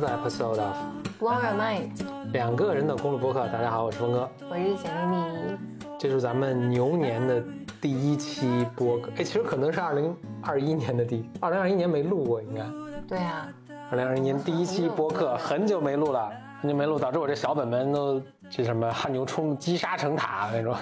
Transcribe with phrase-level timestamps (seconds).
[0.00, 0.74] another episode of
[1.18, 1.90] Blow Your Mind，
[2.32, 3.46] 两个人的公路播客。
[3.48, 5.58] 大家好，我是峰哥，我是简丽丽。
[5.98, 7.42] 这是咱们牛年的
[7.82, 9.10] 第一期播客。
[9.18, 12.62] 哎，其实可能是二零二一年的第，二零二一年没录过，应该。
[13.06, 13.46] 对啊，
[13.90, 16.32] 二零二一年第一期播客很久没录了，
[16.62, 20.74] 很久没录，导致我这小本本都这什么汗牛充积沙成塔那种。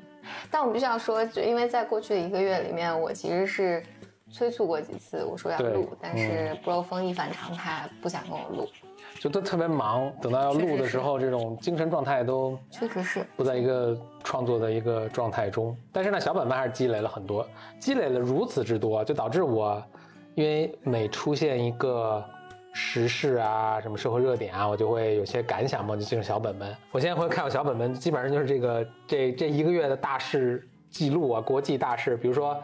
[0.50, 3.82] 但我们必须要说，就因为在过去的一个月里面，我其实是
[4.32, 8.68] 催促过几次，我说要录，但是 Bro 风一反常态，不想跟我录，
[9.20, 13.24] 就都特别忙，等到要录的时候，这种精神状态都确实是。
[13.36, 15.76] 不在一个创作的一个状态中。
[15.92, 19.82] 但是呢，小本本还是积累了很多，积累了如此之多，就导致我，
[20.34, 22.22] 因为每出现一个
[22.72, 26.76] 时事啊，什么社会热点啊，我就会有些感想嘛，就进入小本本。
[26.90, 32.60] 我现在会看我小本本，基本上就是这个这这一个月的大事记录啊，国际大事，比如说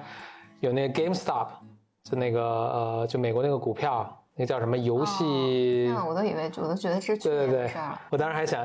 [0.62, 1.48] 有那个 GameStop，
[2.04, 5.92] 就那个呃，就美国那个股票，那叫什么游戏？
[5.92, 7.70] 啊我都以为，我都觉得是对对对
[8.10, 8.64] 我当时还想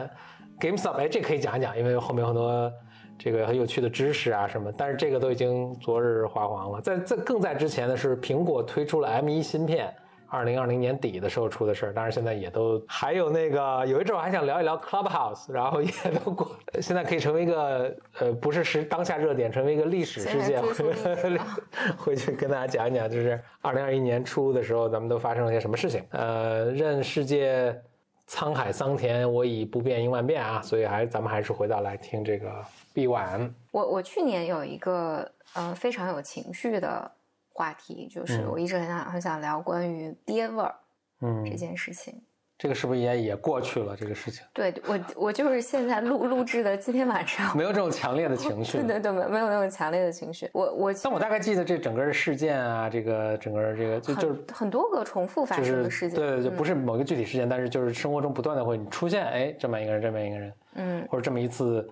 [0.59, 2.71] ，GameStop，哎，这可以讲一讲，因为后面有很多
[3.17, 6.79] 这个很有趣的知识啊什么，但是这个都已经昨日花黄了。
[6.79, 9.91] 在在更在之前的是苹果推出了 M1 芯片。
[10.29, 15.91] 二零二零年底的时候出的事儿，当然现在也都还有那个有一阵我还想聊一聊 Clubhouse，然后也
[16.23, 20.61] 都过，现在可以成为一个呃不是时当下热点，成为一个历史事件
[21.97, 26.03] 回去跟大家讲一讲，就是二零二一年初的时候，咱们都发生了些什么事情。
[26.11, 27.81] 呃，任世界
[28.27, 32.49] 沧海桑田，我已不变应万变啊，所以还咱们还是回到来听这个
[32.93, 33.51] B One。
[33.71, 37.09] 我我去年有一个呃非常有情绪的
[37.57, 40.75] 话题，就是嗯我一直很想很想聊关于爹味儿
[41.21, 42.21] 嗯这嗯，件事情。
[42.59, 43.95] 这个是不是也也过去了？
[43.95, 48.87] 这个事情对我我就是现在录录制的今天晚上，没有这种强烈的情绪对。
[48.87, 50.47] 对对，没没有那种强烈的情绪。
[50.53, 61.87] 我我但我大概记得这整个事件啊，这个整个这个就就是很很多个重复发生的事件，对，就不嗯是某一个具体事件，但是就是生活中不断的会出现，哎，这么一个人，这么一个人，嗯，或者这么一次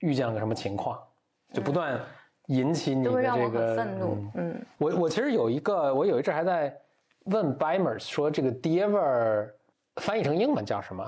[0.00, 0.98] 遇见了个什么情况，
[1.52, 1.98] 就不断
[2.50, 4.50] 引起你的这个很愤怒嗯。
[4.52, 6.76] 嗯，我我其实有一个，我有一阵还在
[7.24, 9.54] 问 Bimers 说这个爹味儿
[9.96, 11.04] 翻译成英文叫什么？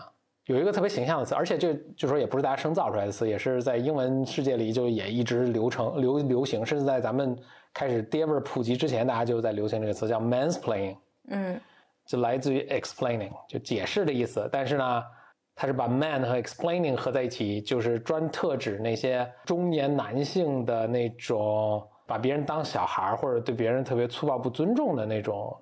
[0.47, 7.37] 有一个特别形象的词，而且这就说也不是大家生造出来的词，也是在英文世界里就也一直流程流流行，甚至在咱们
[7.73, 10.97] 开始爹味儿普及之前，大家就在流行这个词叫 mansplaining。
[11.29, 11.61] 嗯
[12.05, 14.49] 就来自于 explaining，就解释的意思。
[14.51, 15.03] 但是呢，
[15.63, 25.57] 它是把 man 和 explaining 合在一起，就是专特指那些中年男性的那种把别人当小孩儿或者对别人特别粗暴不尊重的那种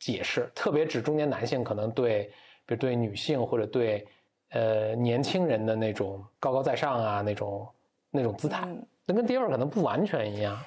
[0.00, 2.24] 解释，特别指中年男性可能对，
[2.66, 4.04] 比如对女性或者对
[4.50, 7.68] 呃年轻人的那种高高在上啊那种
[8.10, 10.58] 那种姿态，嗯，那跟爹味儿可能不完全一样。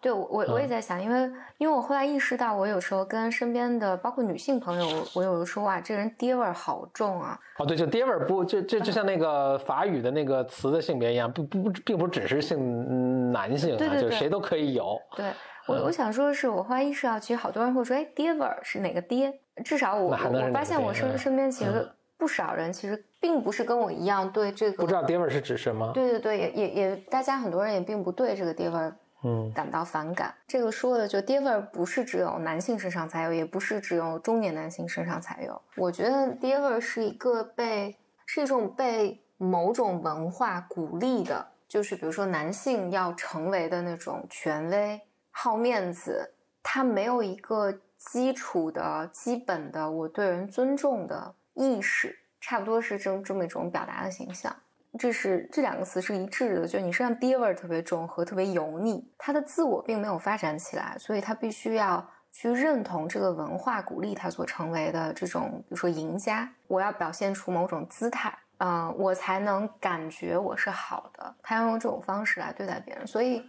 [0.00, 14.98] 对我我我也嗯在想，因为因为我后来意识到，我有时候跟身边的包括女性朋友，我有的说哇，这人爹味儿好重啊，哦，对，就爹味儿不就就就像那个法语的那个词的性别一样，不不不，并不只是性嗯男性啊，对对对就谁都可以有。
[15.16, 15.26] 对
[15.66, 19.32] 我我想说的是，我后来意识到，其实好多人会说，哎，爹味儿是哪个爹？
[19.64, 25.92] 至少我我发现我身身边其实不少人其实并不是跟我一样对这个不知道爹味儿是指什么？
[25.94, 28.94] 对对对，也也也，大家很多人也并不对这个爹味儿
[29.24, 30.32] 嗯感到反感。
[30.46, 35.60] 这个说的就爹味儿不是只有男性身上才有，也不是只有中年男性身上才有。
[35.76, 37.96] 我觉得爹味儿是一个被
[38.26, 54.54] 是一种被某种文化鼓励的，就是比如说男性要成为的那种权威、好面子，他没有一个基础的、基本的我对人尊重的意识，差不多是这这么一种表达的形象。
[54.98, 71.34] 这是这两个词是一致的，就你身上爹味儿特别重和特别油腻，他的自我并没有发展起来，所以他必须要去认同这个文化鼓励他所成为的这种，比如说赢家，我要表现出某种姿态，嗯、我才能感觉我是好的。
[71.42, 73.42] 他要用这种方式来对待别人，所以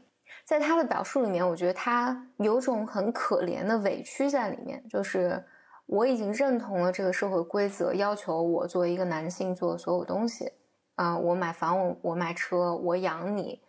[0.44, 5.44] 在他的表述里面，我觉得他有种很可怜的委屈在里面，就是
[5.86, 10.52] 我已经认同了这个社会规则，要求我作为一个男性做所有东西。
[10.96, 13.62] 啊、我买房，我我买车，我养你，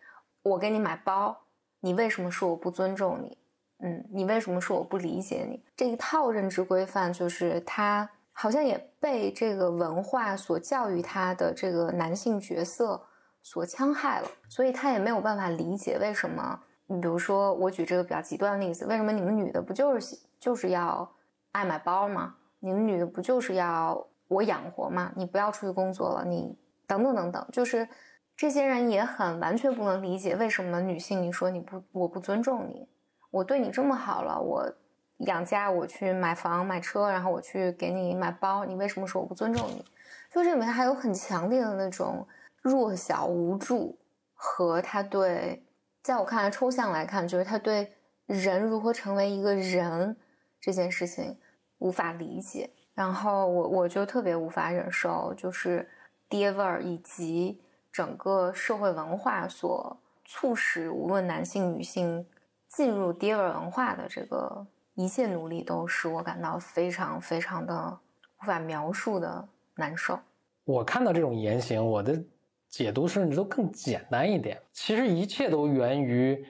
[0.43, 1.37] 我给你买包，
[1.81, 3.38] 你为什么说我不尊重你？
[3.78, 5.62] 嗯，你为什么说我不理解你？
[5.76, 13.00] 这一套认知规范，就是他好像也被这个文化所教育他的这个男性角色
[13.43, 16.61] 所戕害了，所以他也没有办法理解为什么。
[16.87, 21.11] 你比如说，我举这个比较极端的例子，为什么你们女的不就是就是要
[21.50, 22.37] 爱买包吗？
[22.61, 25.12] 你们女的不就是要我养活吗？
[25.17, 26.56] 你不要出去工作了，你
[26.87, 27.88] 等等等等，就是
[28.37, 32.88] 这些人也很完全不能理解为什么女性你说你不我不尊重你，
[33.31, 34.73] 我对你这么好了，我
[35.19, 39.85] 养家，我去买房买车，然后我去给你买包，你为什么说我不尊重你？
[40.31, 42.27] 就这里面还有很强烈的那种
[42.61, 43.99] 弱小无助，
[44.35, 45.65] 和他对，
[46.03, 47.91] 在我看来抽象来看，就是他对
[48.27, 50.17] 人如何成为一个人
[50.61, 51.38] 这件事情
[51.79, 52.71] 无法理解。
[52.93, 55.88] 然后我我就特别无法忍受，就是
[56.28, 57.61] 爹味儿以及
[57.93, 62.26] 整个社会文化所促使无论男性女性
[62.69, 67.99] 进入爹味儿文化的这个一切努力，都使我感到非常非常的
[68.40, 70.19] 无法描述的难受。
[70.64, 72.20] 我看到这种言行，我的
[72.69, 74.61] 解读甚至都更简单一点。
[74.73, 76.44] 其实一切都源于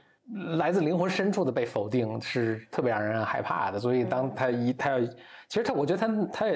[0.56, 3.78] 来自灵魂深处的被否定，是特别让人害怕的。
[3.78, 5.06] 所以当他一他要，
[5.48, 6.46] 其实他，我觉得他他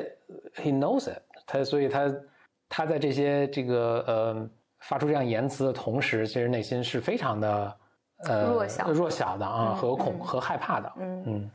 [0.56, 2.12] he knows it，他所以他
[2.70, 7.76] 他在这些这个呃发出这样言辞的同时，其实内心是非常的
[8.24, 10.90] 呃弱小弱小的啊，嗯和恐嗯和害怕的。
[10.96, 11.50] 嗯嗯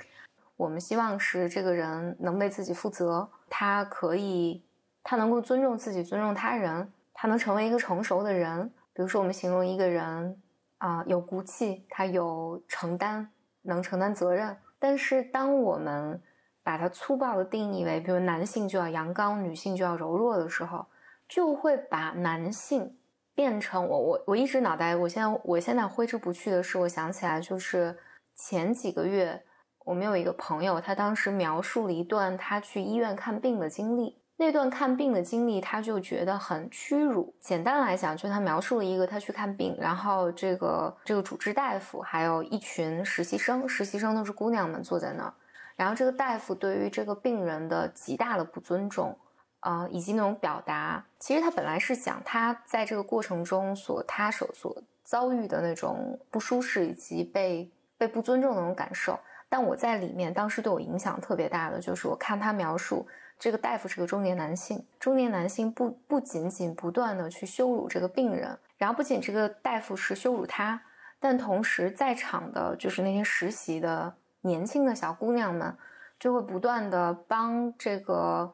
[0.58, 4.64] 我们希望是这个人能为自己负责，他可以，
[5.04, 8.72] 他能够尊重自己，尊重他人，他能成为一个成熟的人。
[8.94, 10.42] 比如说，我们形容一个人
[10.78, 13.28] 啊、有骨气，他有承担，
[13.64, 14.56] 能承担责任。
[14.80, 16.22] 但是，当我们
[16.64, 20.86] 把它粗暴的定义为，比如男性就要阳刚，女性就要柔弱的时候，
[21.28, 22.98] 就会把男性
[23.34, 27.98] 变成我我我一直脑袋，我现在我现在挥之不去的是，我想起来就是
[28.36, 29.44] 前几个月。
[29.84, 34.20] 我们有一个朋友，他当时描述了一段他去医院看病的经历。
[34.38, 37.36] 那段看病的经历，他就觉得很屈辱。
[37.40, 45.34] 简单来讲，就他描述了一个他去看病，然后这个这个主治大夫还有一群实习生，实习生都是姑娘们坐在那儿，
[45.76, 49.16] 然后这个大夫对于这个病人的极大的不尊重，
[49.66, 57.68] 啊、以及那种表达，其实他本来是讲他在这个过程中所他所所遭遇的那种不舒适以及被
[57.98, 59.20] 被不尊重的那种感受。
[59.50, 63.08] 但我在里面当时对我影响特别大的，就是我看他描述
[63.40, 70.80] 这个大夫是个中年男性，中年男性不不仅仅不断的去羞辱这个病人，然后不仅这个大夫是羞辱他，
[71.20, 75.76] 但同时在场的就是那些实习的年轻的小姑娘们，
[76.20, 78.54] 就会不断的帮这个，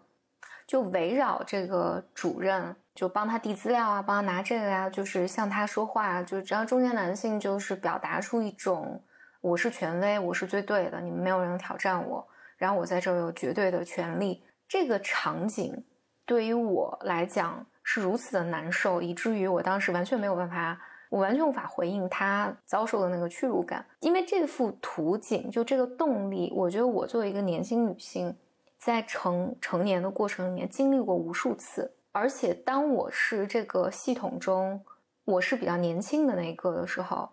[0.72, 9.04] 就围绕这个主任，就帮他递资料啊，帮他拿这个呀、就是向他说话，就只要中年男性就是表达出一种。
[9.42, 12.26] 我是权威，我是最对的，你们没有人挑战我，
[12.56, 14.46] 然后我在这儿有绝对的权利。
[14.66, 15.84] 这个场景
[16.26, 20.80] 对于我来讲是如此的难受，以至于我当时完全没有办法，
[21.10, 23.86] 我完全无法回应他遭受的那个屈辱感。
[24.00, 28.34] 因为这幅图景，就这个动力，我觉得我作为一个年轻女性，
[28.82, 34.84] 在成成年的过程里面经历过无数次，而且当我是这个系统中，
[35.24, 37.30] 我是比较年轻的那一个的时候。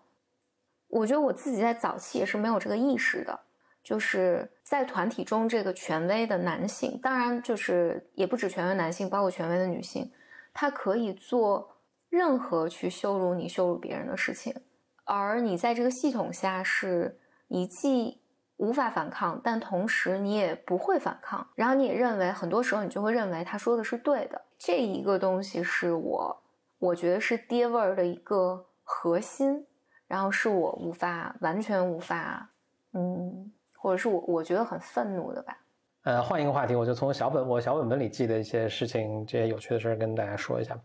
[0.89, 3.39] 我觉得我自己在早期也是没有这个意识的，
[3.81, 10.11] 就是在团体中这个权威的男性，当然就是也不止权威男性，包括权威的女性，
[10.53, 11.77] 他可以做
[12.09, 14.55] 任何去羞辱你、羞辱别人的事情，
[15.03, 18.21] 而你在这个系统下是，你既
[18.59, 26.41] 无法反抗，但同时你也不会反抗，然后你也认为很多时候你就会认为他说的是对的，这一个东西是我
[26.77, 29.65] 我觉得是爹味儿的一个核心。
[30.09, 32.49] 然后是我无法完全无法，
[32.93, 35.55] 嗯，或者是我我觉得很愤怒的吧。
[36.01, 40.75] 呃，换一个话题，我就从小本我小本本里记的一些事情，这些有趣的事儿跟大家说一下。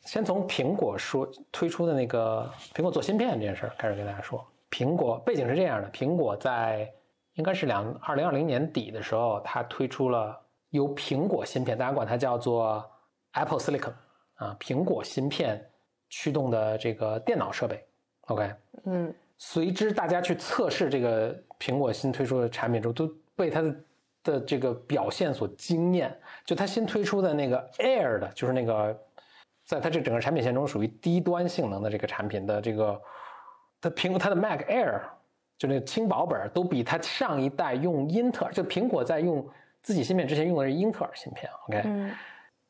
[0.00, 4.44] 先从苹果说推出的那个苹果做芯片这件事儿开始跟大家说。
[4.68, 6.92] 苹果背景是这样的：苹果在
[7.36, 10.38] 应该是两二零二零年底的时候，它推出了
[10.70, 12.84] 由苹果芯片，大家管它叫做
[13.32, 13.92] Apple Silicon
[14.34, 15.64] 啊，苹果芯片
[16.08, 17.82] 驱动的这个电脑设备。
[18.26, 23.76] OK，嗯随之大家去测试这个苹果新推出的产品之后，都被它的
[24.24, 26.18] 的这个表现所惊艳。
[26.44, 28.98] 就它新推出的那个 Air 的，就是那个
[29.64, 33.00] 在它这整个产品线中属于低端性能的这个产品的这个，
[33.80, 35.02] 它苹果它的 Mac Air
[35.58, 39.46] 就那个轻薄本都比它上一代用英特尔，就苹果在用
[39.82, 41.50] 自己芯片之前用的是英特尔芯片。
[41.68, 42.12] OK，、嗯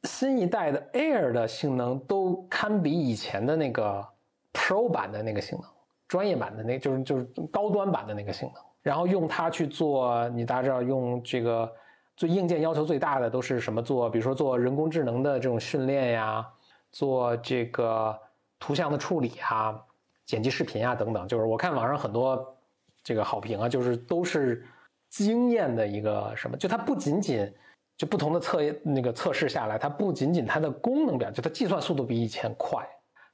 [0.04, 4.06] 新一代的 Air 的性能都堪比以前的那个
[4.52, 5.68] Pro 版的那个性能，
[6.06, 8.62] 专业版的那就是就是高端版的那个性能。
[8.82, 11.68] 然后用它去做，你大家知道用这个
[12.16, 14.08] 最硬件要求最大的都是什么做？
[14.08, 16.46] 比如说做人工智能的这种训练呀，
[16.92, 18.16] 做这个
[18.60, 19.76] 图像的处理啊，
[20.24, 21.26] 剪辑视频啊等等。
[21.26, 22.55] 就是我看网上很多
[23.06, 24.66] 这个好评啊，就是都是
[25.10, 26.56] 惊艳的一个什么？
[26.56, 27.48] 就它不仅仅
[27.96, 32.84] 就不同的测那个测试下来，它不仅仅它的功能表，就它计算速度比以前快，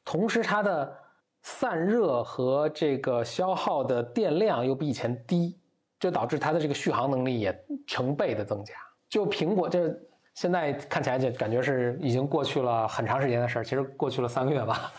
[0.04, 0.94] 同时它的
[1.42, 5.58] 散热和这个消耗的电量又比以前低，
[5.98, 8.74] 就导致它的这个续航能力也成倍的增加。
[9.08, 9.90] 就苹果这
[10.34, 14.92] 现在看起来就感觉是已经过去了很长时间的事儿，其实过去了三个月吧。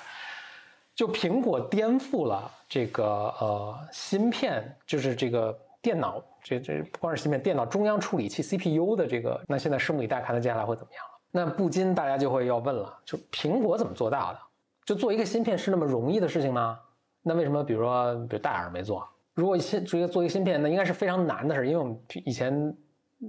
[0.96, 3.06] 就苹果颠覆了这个
[3.40, 11.10] 呃芯片，就是这个电脑，这这不光是芯片，电脑中央处理器 CPU 的这个，那现在拭目以待，看它接下来会怎么样了。
[11.32, 14.40] 那不禁大家就会要问了，就苹果怎么做到的？
[14.86, 16.80] 就做一个芯片是那么容易的事情吗？
[17.24, 19.08] 那为什么比如说比如戴尔没做？
[19.34, 22.54] 如果芯直接做一个芯片，那应该是非常难的事，因为我们以前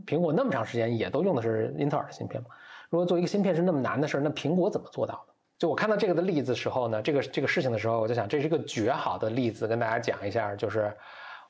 [0.05, 2.49] 苹果那么长时间也都用的是英特尔的芯片嘛。
[2.91, 5.34] 如果做一个芯片是那么难的事，那苹果怎么做到的？
[5.57, 10.93] 就我看到这个的例子时候呢，这个这个事情的时候，我就想这是一个绝好的例子，跟大家讲一下，就是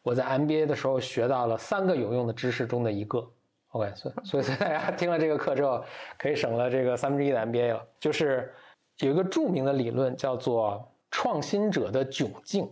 [0.02, 3.26] 我在 MBA 的时候学到了三个有用的知识中的一个。
[3.70, 5.82] OK，所以所以大家听了这个课之后，
[6.18, 7.84] 可以省了这个三分之一的 MBA 了。
[7.98, 8.52] 就是
[8.98, 12.70] 有一个著名的理论叫做创新者的窘境，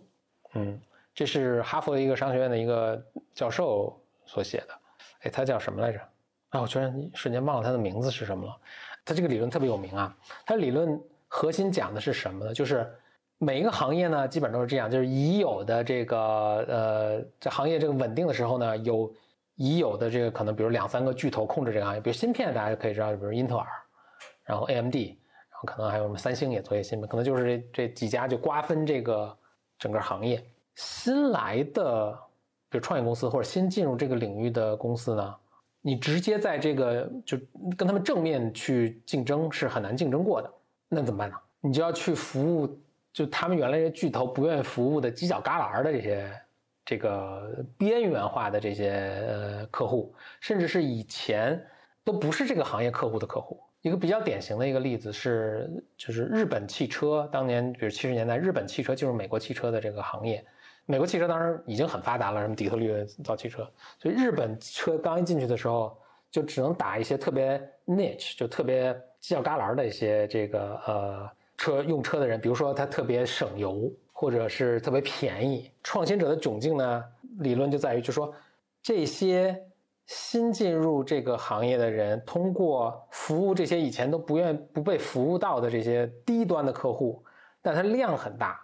[0.52, 0.78] 嗯，
[1.14, 3.02] 这是哈佛的一个商学院的一个
[3.34, 4.68] 教授所写的。
[5.22, 5.98] 哎，他叫什么来着？
[6.50, 8.56] 啊，我居然瞬间忘了他的名字是什么了。
[9.04, 11.02] 他这个理论特别有名啊，他理论。
[11.34, 12.52] 核心讲的是什么呢？
[12.52, 12.86] 就是
[13.38, 16.18] 每一个行业呢，基本都是这样，就是已有的这个
[16.68, 19.10] 呃，在行业这个稳定的时候呢，有
[19.54, 23.66] 已有的这个可能，比如两三个巨头控制这个行业，比如芯片，大家就可以知道，比如英特尔，
[24.44, 29.34] 然后 AMD，然后可能还有什么三星也做一些芯片，可能就是这这几家就瓜分这个
[29.78, 30.44] 整个行业。
[30.74, 32.12] 新来的
[32.68, 35.34] 比如创业公司或者新进入这个领域的公司呢，
[35.80, 37.38] 你直接在这个就
[37.74, 40.52] 跟他们正面去竞争是很难竞争过的。
[40.94, 41.36] 那怎么办呢？
[41.62, 42.78] 你就要去服务，
[43.14, 46.30] 就他们原来这巨头不愿意服务的犄角旮旯的这些，
[46.84, 48.90] 这个边缘化的这些
[49.26, 51.58] 呃客户，甚至是以前
[52.04, 53.58] 都不是这个行业客户的客户。
[53.80, 60.44] 一个比较典型的一个例子是，就是日本汽车当年，比如七十年代，日本汽车进入美国汽车的这个行业，
[60.84, 63.66] 美国汽车当时已经很发达了，什么底特律造汽车，
[63.98, 65.96] 所以日本车刚一进去的时候，
[66.30, 68.94] 就只能打一些特别 niche，就特别。
[69.22, 75.70] 犄角旮旯的一些这个呃车用车的人，比如说他特别省油，或者是特别便宜。
[75.84, 77.04] 创新者的窘境呢，
[77.38, 78.34] 理论就在于，就说
[78.82, 79.62] 这些
[80.06, 87.24] 新进入这个行业的人，通过服务这些以前都不愿不被服务到的这些低端的客户，
[87.62, 88.60] 但他量很大，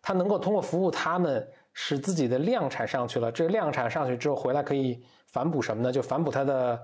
[0.00, 3.30] 他能够通过服务他们，使自己的量产上去了。
[3.30, 5.92] 这量产上去之后回来可以反哺什么呢？
[5.92, 6.80] 就反哺他的。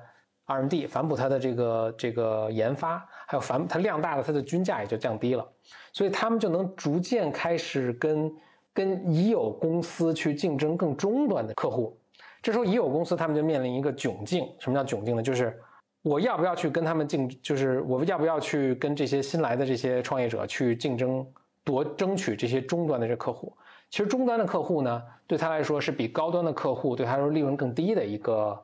[0.46, 5.46] R&D 反哺它的这个这个研发，还有反它量大了，它的均价也就降低了，
[5.92, 8.32] 所以他们就能逐渐开始跟
[8.72, 11.96] 跟已有公司去竞争更终端的客户。
[12.42, 14.46] 这时候已有公司他们就面临一个窘境。
[14.58, 15.22] 什么叫窘境呢？
[15.22, 15.58] 就是
[16.02, 21.26] 我要不要去跟他们竞，就是我要不要去跟这些新来的这些创业者去竞争
[21.64, 23.56] 夺争取这些终端的这客户？
[23.88, 28.62] 其实终端的客户呢，对他来说是比高端的客户对他来说利润更低的一个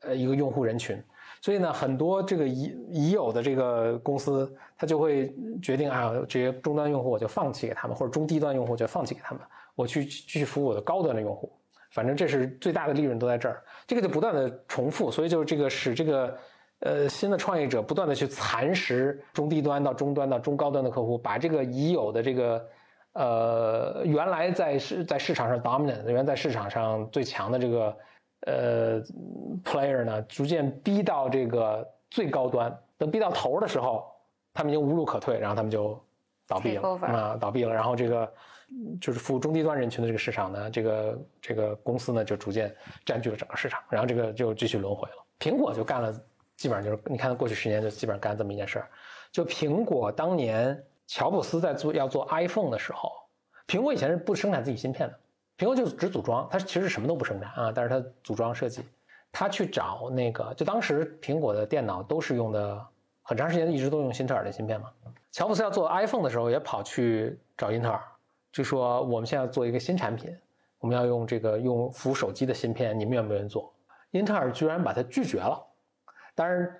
[0.00, 1.02] 呃一个用户人群。
[1.44, 9.42] 所以呢，很多这个已已有的这个公司，他就会决定啊，这些终端用户我就放弃给他们，或者中低端用户就放弃给他们，
[9.74, 11.52] 我去继续服务我的高端的用户。
[11.90, 16.34] 反正这是最大的利润都在这儿，这个就不断的重复，所以就是这个使这个
[16.78, 22.66] 呃新的创业者不断的去蚕食中低端到中端到中高端的客户，把这个已有的这个
[23.12, 27.94] 呃原来在市在市场上 dominant 原来在市场上最强的这个。
[28.46, 29.00] 呃
[29.64, 34.04] ，player 呢，逐渐逼到这个最高端，等逼到头的时候，
[34.52, 35.98] 他们已经无路可退，然后他们就
[36.46, 37.72] 倒闭了啊，倒闭了。
[37.72, 38.32] 然后这个
[39.00, 42.74] 就是服务中低端人群的这个市场呢，这个这个公司呢就逐渐
[43.04, 45.16] 占据了整个市场，然后这个就继续轮回了。
[45.38, 46.12] 苹果就干了，
[46.56, 48.88] 基本上就是你看过去十年就基本上干这么一件事儿。
[49.32, 53.10] 就苹果当年乔布斯在做要做 iPhone 的时候，
[53.66, 55.18] 苹果以前是不生产自己芯片的。
[55.56, 58.82] 苹果就只组装，它其实什么都不生产啊，但是它组装设计，
[59.30, 62.86] 他去找那个，就当时苹果的电脑都是用的，
[63.22, 64.90] 很长时间一直都用英特尔的芯片嘛。
[65.30, 68.00] 乔布斯要做 iPhone 的时候，也跑去找英特尔，
[68.52, 70.36] 就说我们现在做一个新产品，
[70.78, 73.72] 我们要用这个用服务手机的芯片，你们愿不愿意做？
[74.10, 75.60] 英特尔居然把它拒绝了。
[76.36, 76.72] 当然，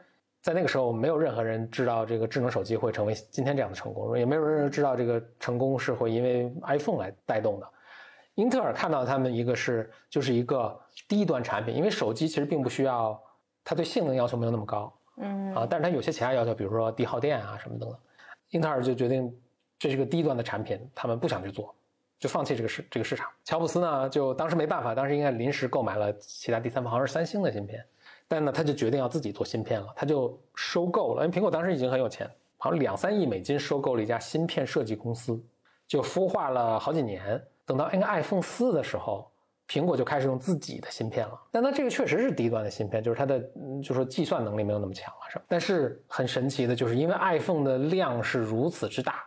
[0.43, 7.69] 在那个时候，没有任何人知道这个智能手机会成为今天这样的成功，也没有人知道这个成功是会因为 iPhone 来带动的。
[8.35, 13.21] 英特尔看到他们一个是就是一个低端产品，因为手机其实并不需要，
[13.62, 17.99] 它对性能要求没有那么高，嗯啊，但是它有些其他要求，比如说低耗电啊什么等等。
[18.50, 19.33] 英特尔就决定
[19.79, 21.75] 这是个低端的产品，他们不想去做，
[22.19, 23.31] 就放弃这个市这个市场。
[23.45, 27.85] 乔布斯呢，就当时没办法，当时应该临时购买了其他第三方，好像是三星的芯片，
[28.26, 35.41] 但呢他就决定要自己做芯片了，他就收购了，因为苹果当时已经很有钱，好像两三亿美金收购了一家芯片设计公司，
[35.87, 37.41] 就孵化了好几年。
[37.66, 39.30] 等到那个 iPhone 四的时候，
[39.66, 41.40] 苹果就开始用自己的芯片了。
[41.50, 45.44] 但它这个确实是低端的芯片，就是它的嗯就说计算能力没有那么强了，是吧？
[45.49, 49.23] 但是很神奇的就是，因为 iPhone 的量是如此之大，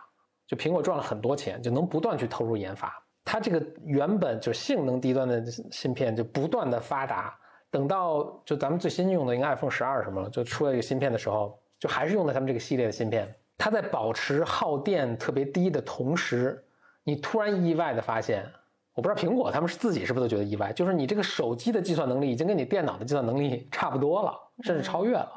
[0.46, 2.92] 就苹果赚了很多钱，就能不断去投入研发。
[3.24, 7.36] 它这个原本就性能低端的芯片就不断的发达，
[7.70, 13.34] 等到就咱们最新用的应该 iPhone 十二什么了，就出了一个芯片的时候，就还是用的他们这个系列的芯片。
[13.58, 16.64] 它在保持耗电特别低的同时，
[17.08, 18.44] 你突然意外的发现，
[18.92, 25.32] 我不知道苹果他们是自己是不是都觉得意外，就是你这个手机的计算能力已经跟你电脑的计算能力差不多了，甚至超越了。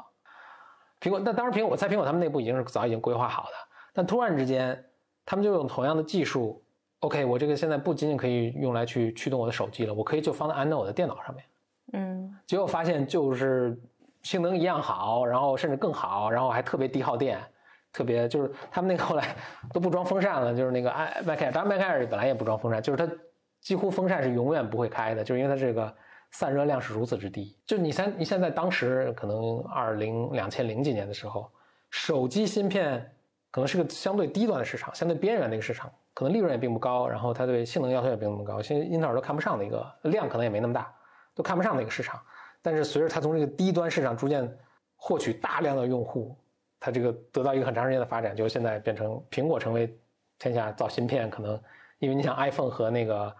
[1.00, 3.52] 苹果，那当然苹果，我猜苹果他们内部已经是早已经规划好的，
[3.94, 4.84] 但突然之间，
[5.24, 6.62] 他们就用同样的技术
[7.00, 11.42] ，OK，我这个现在不仅仅可以用来去驱动我的手机了，我可以就放在安在我的电脑上面。
[11.94, 13.80] 嗯结果发现就是
[14.22, 17.40] 性能一样好，然后甚至更好，然后还特别低耗电，
[17.92, 19.36] 特别就是他们那个后来
[19.72, 23.12] 都不装风扇了，就是那个艾麦凯尔，当然麦凯尔本来也不装风扇，就是它
[23.60, 25.94] 几乎风扇是永远不会开的，就是因为它这个
[26.30, 27.56] 散热量是如此之低。
[27.66, 31.50] 就你现你现在当时可能二零两千零几年的时候，
[31.90, 33.14] 手机芯片
[33.50, 40.92] 可能是个相对低端的市场，相对边缘的一个市场，可能利润也并不高，然后它对性能要求也并不高，现在英特尔都看不上的一个量，可能也没那么大。
[41.34, 42.20] 都看不上的一个市场。
[42.60, 44.46] 但是随着它从这个低端市场逐渐
[44.96, 46.36] 获取大量的用户，
[46.84, 49.96] 它这个得到一个很长时间的发展，就现在变成苹果成为
[50.36, 51.58] 天下造芯片可能，
[52.00, 53.36] 因为你想 iPhone 和那个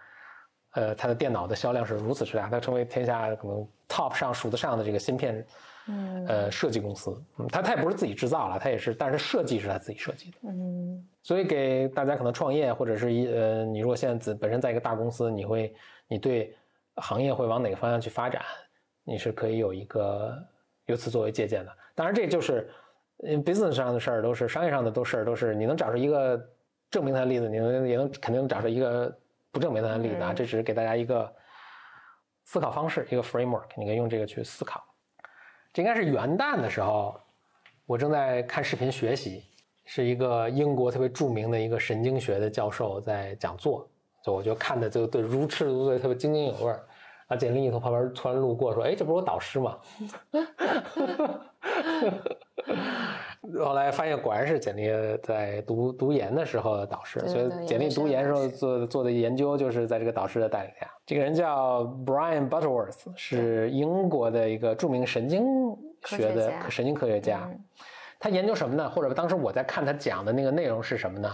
[0.74, 5.44] 呃它的电脑的销量是如此之大，它成为天下可能 top 上数得上的这个芯片
[5.88, 7.20] 嗯呃设计公司。
[7.38, 10.36] 嗯，它它也不是自己制造了，它也是，但是设计是它自己设计的。
[10.44, 15.74] 嗯所以给大家可能创业，或者是一呃，你如果现在自本身在一个大公司，你会
[16.06, 16.54] 你对
[16.96, 18.42] 行业会往哪个方向去发展，
[19.04, 20.36] 你是可以有一个
[20.86, 21.72] 由此作为借鉴的。
[21.94, 22.74] 当然，这就是嗯
[23.22, 26.36] business 上的事儿，都是商业上的都事儿，都是你能找出一个
[26.90, 29.16] 证明它的例子，你能也能肯定能找出一个
[29.50, 30.32] 不证明它的例子啊。
[30.32, 31.32] 嗯这只是给大家一个
[32.44, 34.82] 思考方式，一个 framework，你可以用这个去思考。
[35.72, 37.18] 这应该是元旦的时候，
[37.86, 39.44] 我正在看视频学习，
[39.84, 43.88] 是一个英国特别著名的一个神经学的教授在讲座，
[44.24, 46.84] 就我就看的就对如痴如醉，特别津津有味儿。
[47.28, 49.78] 啊，简历一头旁边突然路过说：“哎，这不是我导师吗？”
[53.64, 54.88] 后来发现果然是简历
[55.22, 60.88] 在读读研的时候的导师，所以简历读研时候做做的研究就是在这个导师的带领下。
[61.04, 65.44] 这个人叫 Brian Butterworth，是英国的一个著名神经
[66.04, 67.48] 学的神经科学家。
[67.50, 67.60] 嗯
[68.24, 68.88] 他研究什么呢？
[68.88, 71.28] 或者当时我在看他讲的那个内容是什么呢？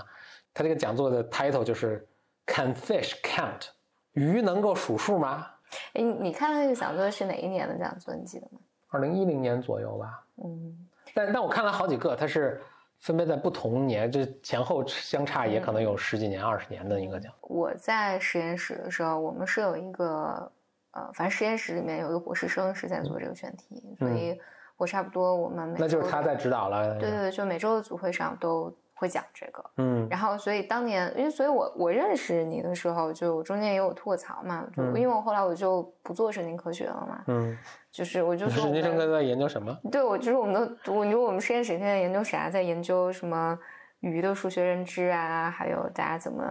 [0.54, 2.08] 他这个讲座的 title 就是
[2.46, 3.68] Can fish count？
[4.14, 5.46] 鱼能够数数吗？
[5.92, 8.14] 哎，你你看那个讲座是哪一年的讲座？
[8.14, 8.58] 你记得吗？
[8.88, 10.24] 二零一零年左右吧。
[10.42, 12.60] 嗯但但我看了好几个，它是
[13.00, 17.32] 分别在不同年，这前后相差也可能有十几年、二十年的一个奖。
[17.42, 20.50] 我在实验室的时候，我们是有一个
[20.90, 24.38] 呃，反正实验室里面有一个博士生是在做这个选题，所以
[24.76, 26.98] 我差不多我们每嗯那就是他在指导了。
[26.98, 29.64] 对对对，就每周的组会上都会讲这个。
[29.76, 37.56] 嗯然后，所以当年，因为所以我我认识你的时候，就我中间也有吐过槽嘛，就、嗯因为我后来我就不做神经科学了嘛，嗯，
[37.92, 39.76] 就是我就说神经科在研究什么？
[39.90, 42.50] 对，我就是我们的，我你说我们实验室现在研究啥？
[42.50, 43.58] 在研究什么
[44.00, 46.44] 鱼的数学认知啊，还有大家怎么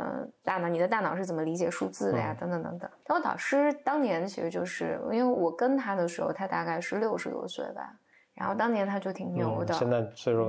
[0.43, 2.89] 大脑，你的大脑是怎么理解数字的呀，嗯等等等等。
[3.05, 7.93] 但我导师当年其实就是因为我跟他的时候，他大概是六十多岁吧，
[8.37, 9.73] 然后当年他就挺牛的。
[9.73, 10.47] 嗯现在岁数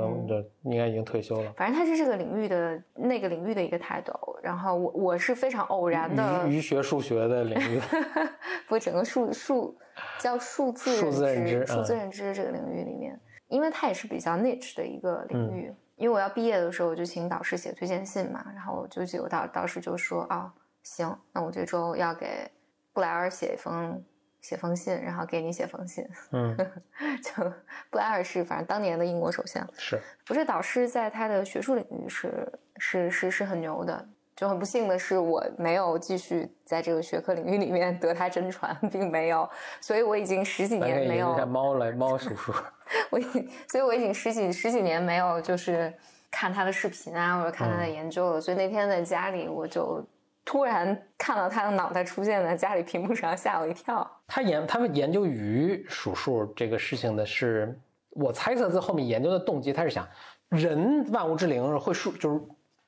[0.63, 1.53] 应该已经退休了。
[1.57, 7.81] 反正他是这个领域的那个领域的一个泰斗，然后我我是非常偶然的，鱼鱼学数学的领域，
[8.69, 9.77] 不整个数数
[10.19, 15.75] 叫数字数字认知数字嗯认知这个领域里面，因为它也是比较 niche 的一个领嗯域。
[15.97, 20.53] 因为我要毕业的时候，我就请导师写推荐信嘛，然后我就记得我导导师就说啊、
[20.85, 22.49] 行，那我这周要给
[22.93, 24.01] 布莱尔写一封
[24.41, 26.07] 写封信，然后给你写封信。
[26.33, 26.57] 嗯，
[27.23, 27.45] 就
[27.91, 34.09] 布莱尔是反正当年的英国首相，是，不是导师在他的学术领域是是是是很牛的。
[34.37, 42.53] 就很不幸的是，我没有继续在这个学科领域里面得他真传，并没有，所以我已经十几年没有猫来 猫叔叔。
[43.11, 45.93] 我已经，所以我已经十几十几年没有就是
[46.31, 48.41] 看他的视频啊，或者看他的嗯研究了。
[48.41, 50.07] 所以那天在家里，我就
[50.49, 54.11] 突然看到他的脑袋出现在家里屏幕上，吓我一跳。
[54.27, 57.79] 他研他们研究鱼数数这个事情的是，
[58.13, 60.09] 我猜测在后面研究的动机，他是想
[60.49, 62.41] 人万物之灵会数就是。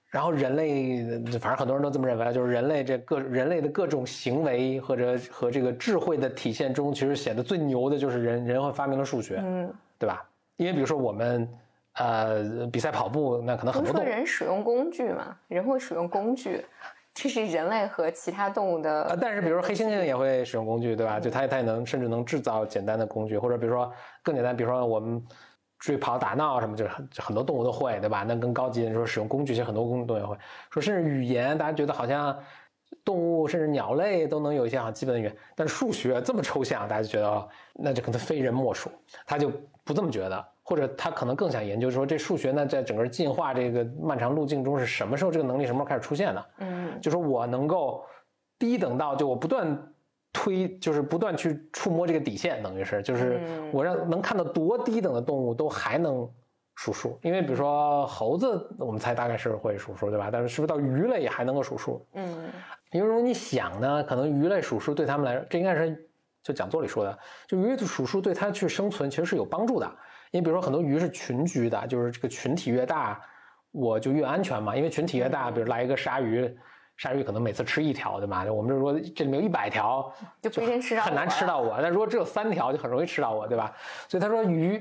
[0.09, 1.05] 然后人类，
[1.39, 10.29] 反正很多人都这么认为，就是人类这各人类的各种行为或者和这个智慧的体现中，其实显得最牛的就是人人会发明了数学，嗯，对吧？
[10.57, 11.49] 因为比如说我们
[11.93, 16.65] 呃比赛跑步，那可能很多人使用工具嘛，人会使用工具，
[17.23, 19.03] 这是人类和其他动物的。
[19.05, 21.21] 呃，但是比如说黑猩猩也会使用工具，对吧？
[21.21, 25.23] 就它它也能甚至能制造简单的工具，或者比如说更简单，比如说我们
[25.79, 28.25] 追跑打闹什么，就是很很多动物都会，对吧？
[28.27, 30.35] 那更高级的说使用工具，其实很多动物也会。
[30.71, 32.39] 说甚至语言，大家觉得好像
[33.05, 38.91] 动物甚至鸟类都能有一些很基本的语言，但是数学这么抽象，大家就觉得哦，那就可能非人莫属。
[39.27, 39.53] 他就
[39.85, 40.49] 不这么觉得。
[40.71, 46.47] 或者他可能更想研究说，这数学呢，在整个进化这个漫长路径中是什么时候这个能力什么时候开始出现的？
[46.59, 48.05] 嗯，就说我能够
[48.57, 49.93] 低等到就我不断
[50.33, 53.41] 推，就是不断去触摸这个底线，等于是就是
[53.73, 56.31] 我让能看到多低等的动物都还能
[56.77, 57.19] 数数。
[57.23, 60.31] 因为比如说猴子，我们猜大概是会数数，对吧？
[60.31, 62.07] 但是是不是到鱼类也还能够数数？
[62.13, 62.49] 嗯，
[62.93, 66.09] 因为如果你想呢，可能鱼类数数对他们来说，这应该是
[66.45, 69.93] 就讲座里说的，就鱼类数数对它去生存其实是有帮助的。
[70.31, 73.21] 你比如说，很多鱼是群居的，就是这个群体越大，
[73.73, 74.77] 我就越安全嘛。
[74.77, 76.57] 因为群体越大，比如来一个鲨鱼，
[76.97, 78.45] 鲨鱼可能每次吃一条，对吧？
[78.45, 81.77] 我们就说这里面有一百条，就不一定吃到，很难吃到我。
[81.83, 83.75] 但如果只有三条，就很容易吃到我，对吧？
[84.09, 84.79] 所以他说鱼，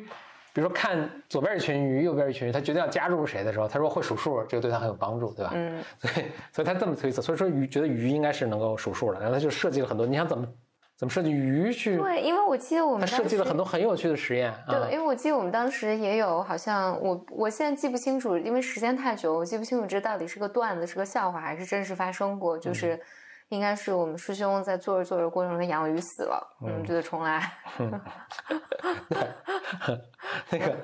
[0.54, 5.52] 比如说看左边一群鱼，右边一群鱼，他决定要加入谁的时候，他说会数数，这个对他很有帮助，对吧？
[5.56, 5.82] 嗯。
[6.00, 10.06] 所以，所以他这么推测，所以说鱼觉得鱼应该是能够数数的，然后他就设计了很多。
[10.06, 10.48] 你想怎么？
[11.00, 11.96] 怎么设计鱼去？
[11.96, 14.54] 对，因为我记得我们设计了很多很有趣的实验。
[14.68, 22.60] 对，因为我记得我们当时也有，好像我我现在记不清楚，因为时间太久，我记不清楚这到底是个段子，是个笑话，还是真实发生过。
[22.60, 23.00] 就是
[23.48, 27.50] 应该是我们师兄在做着做着过程中养鱼死了，我们，就得重来。
[30.52, 30.76] 那个，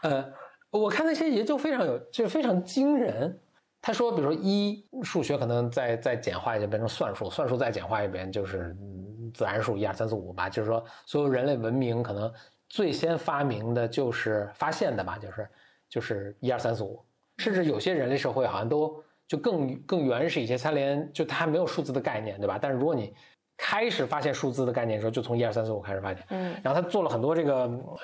[0.00, 0.24] 呃，
[0.70, 3.38] 我看那些研究非常有，就非常惊人。
[3.82, 8.74] 他说，比如说一数学可能再再简化一下变成算术，算术再简化一遍就是
[9.32, 10.48] 自然数一二三四五吧。
[10.48, 12.32] 就是说，所有人类文明可能
[12.68, 15.48] 最先发明的就是发现的吧，就是
[15.88, 17.02] 就是一二三四五。
[17.38, 22.58] 甚至有些人类社会好像都就更更原始一些，它连就它还没有数字的概念，对吧？
[22.60, 23.14] 但是如果你
[23.56, 26.24] 开始发现数字的概念的时候，就从一二三四五开始发现。
[26.30, 26.54] 嗯。
[26.62, 27.54] 然后他做了很多这个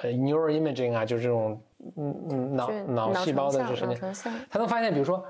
[0.02, 1.60] 呃 neural imaging 啊，就是这种
[1.96, 3.86] 嗯嗯脑脑细胞的这些，
[4.50, 5.24] 他能发现，比如说。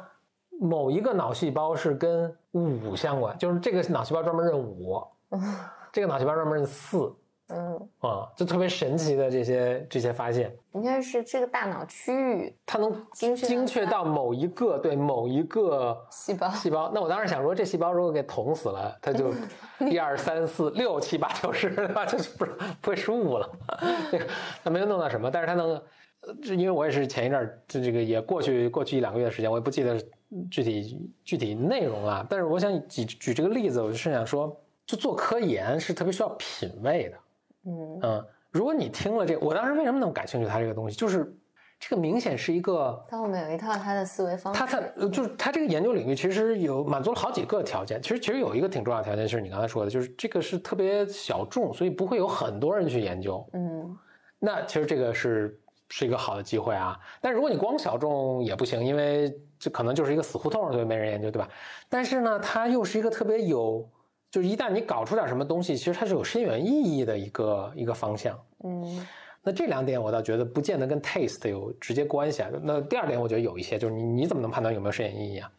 [0.59, 5.07] 某一个脑细胞是跟五相关，就是这个脑细胞专门认五，
[5.97, 7.11] 这个脑细胞专门是四，
[7.49, 16.93] 嗯啊，就特别神奇的这些这些发现，应该是这个大脑区域，它能精确精确到某一个对某一个细胞细胞。
[16.95, 19.33] 那我当时想说，这细胞如果给捅死了，它就
[19.91, 22.05] 一二三四六七八九十，对吧？
[22.05, 22.45] 就不
[22.83, 23.51] 不会输五了。
[24.11, 24.27] 这个
[24.63, 25.81] 它没有弄到什么，但是它能。
[26.43, 29.99] 这因为我也是前一阵儿，就这个也过去过去一两个月的时间，我也不记得
[30.51, 32.27] 具体具体内容了。
[32.29, 37.19] 但是我想举举这个例子，我就是想说，就做科研是特别需要品味的。
[37.65, 40.47] 嗯嗯，如果你听了这，我当时为什么那么感兴趣？
[40.49, 41.37] 他这个东西就是
[41.81, 44.59] 这个明显是一个，他后面有一套他的思维方式。
[44.59, 48.01] 他他就是他这个研究领域其实有满足了好几个条件。
[48.01, 53.47] 其实其实有一个挺重要的条件，就是你刚才说的，就是这个是特别小众，所以不会有很多人去研究。
[53.53, 53.99] 嗯，
[54.39, 55.61] 那其实这个是。
[55.89, 61.49] 是一个好的机会啊，但如果你光小众也不行，因为这可能就是一个死胡同，所以没人研究，对吧？
[61.89, 63.89] 但是呢，它又是一个特别有，
[64.37, 68.39] 就是一旦你搞出点什么东西，其实它是有深远意义的一个一个方向。
[68.65, 69.07] 嗯，
[69.43, 72.51] 那这两点我倒觉得不见得跟 taste 有直接关系啊。
[72.63, 75.51] 那第二点我觉得有一些，就是你你怎么能判断有没有深远意义啊？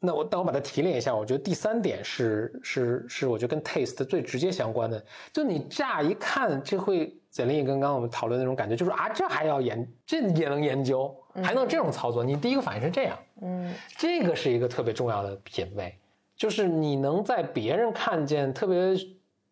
[0.00, 7.14] 那我但我把它提炼一下，我觉得第三点是是是，我觉得跟 taste 最直接相关的，就你乍一看这会。
[7.34, 12.22] 简历跟刚刚我们讨论那种感觉，就是啊，这还要研，这也能研究，还能这种操作？
[12.22, 15.92] 你第一个反应是这样，嗯，这个是一个特别重要的品味，
[16.44, 18.94] 就是你能在别人看见特别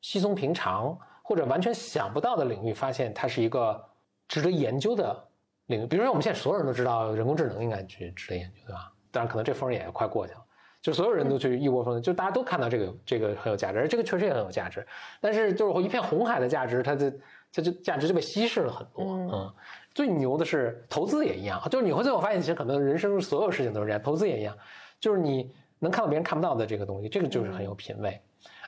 [0.02, 3.82] 稀松平常或者完全想不到的领域，发现它是一个
[4.28, 5.26] 值得研究的
[5.68, 5.86] 领域。
[5.86, 8.92] 比如说，我们现在所有人都知道人工智能应该去值得研究，对吧？
[9.10, 10.40] 当然，可能这风也快过去了，
[10.82, 14.86] 就所有人都去一窝蜂，就大家都看到这个这个很有价值，而这个确实也很有价值。
[15.18, 17.10] 但是，就是一片红海的价值，它的。
[17.54, 19.54] 它就价值就被稀释了很多，嗯，
[19.94, 24.56] 最牛的是投资也一样，就是你会最后发现，其实可能人生所有事情都是这样，投资也一样，
[24.98, 28.20] 就是你能看到别人看不到的这个东西，这个就是很有品位。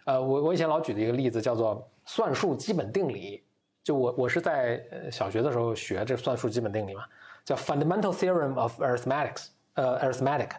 [0.05, 3.43] 呃，我我以前老举的一个例子叫做算术基本定理，
[3.83, 7.05] 就我我是在小学的时候学这算术基本定理嘛，
[7.45, 10.51] 叫 Fundamental Theorem of Arithmetic，呃，Arithmetic，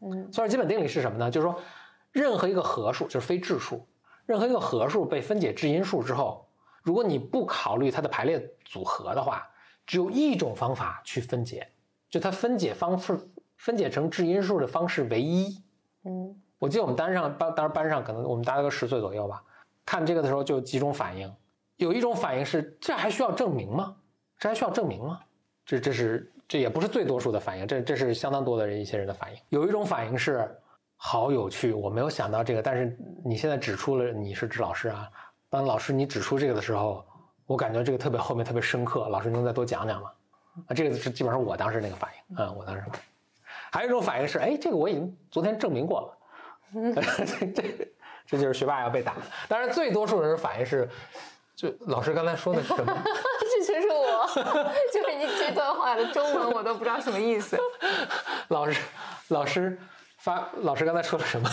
[0.00, 1.30] 嗯，算术基本定理是什么呢？
[1.30, 1.58] 就是说，
[2.12, 3.86] 任何一个合数，就是非质数，
[4.26, 6.46] 任何一个合数被分解质因数之后。
[6.82, 9.46] 如果你不考虑它的排列组合的话，
[9.86, 11.68] 只有一种方法去分解，
[12.08, 13.18] 就它分解方式
[13.56, 15.62] 分解成质因数的方式唯一。
[16.04, 19.42] 嗯，我记得我们班上班当时班上可能我们大概个十岁左右吧，
[19.84, 21.32] 看这个的时候就几种反应，
[21.76, 23.94] 有一种反应是这还需要证明吗？
[24.38, 25.20] 这还需要证明吗？
[25.66, 29.38] 这这是这也不是最多数的反应，这这是相当多的一些人的反应。
[29.50, 30.50] 有一种反应是
[30.96, 35.08] 好有趣，我没有想到这个，但是你现在指出了你是指老师啊，
[35.48, 37.04] 当老师你指出这个的时候，
[37.46, 40.10] 我感觉这个特别后面特别深刻，老师能再多讲讲吗？
[40.66, 42.82] 啊，这个是基本上我当时那个反应，嗯，我当时，
[43.70, 46.18] 还有一种反应是，哎，这个我已经昨天证明过了，
[47.40, 47.90] 这这
[48.26, 49.14] 这就是学霸要被打，
[49.48, 50.88] 当然最多数人反应是，
[51.56, 52.92] 就老师刚才说的是什么？
[53.40, 54.26] 这就是我，
[54.92, 57.58] 就是你这段话的中文我都不知道什么意思。
[58.48, 58.80] 老师，
[59.28, 59.78] 老师
[60.18, 61.48] 发，老师刚才说了什么？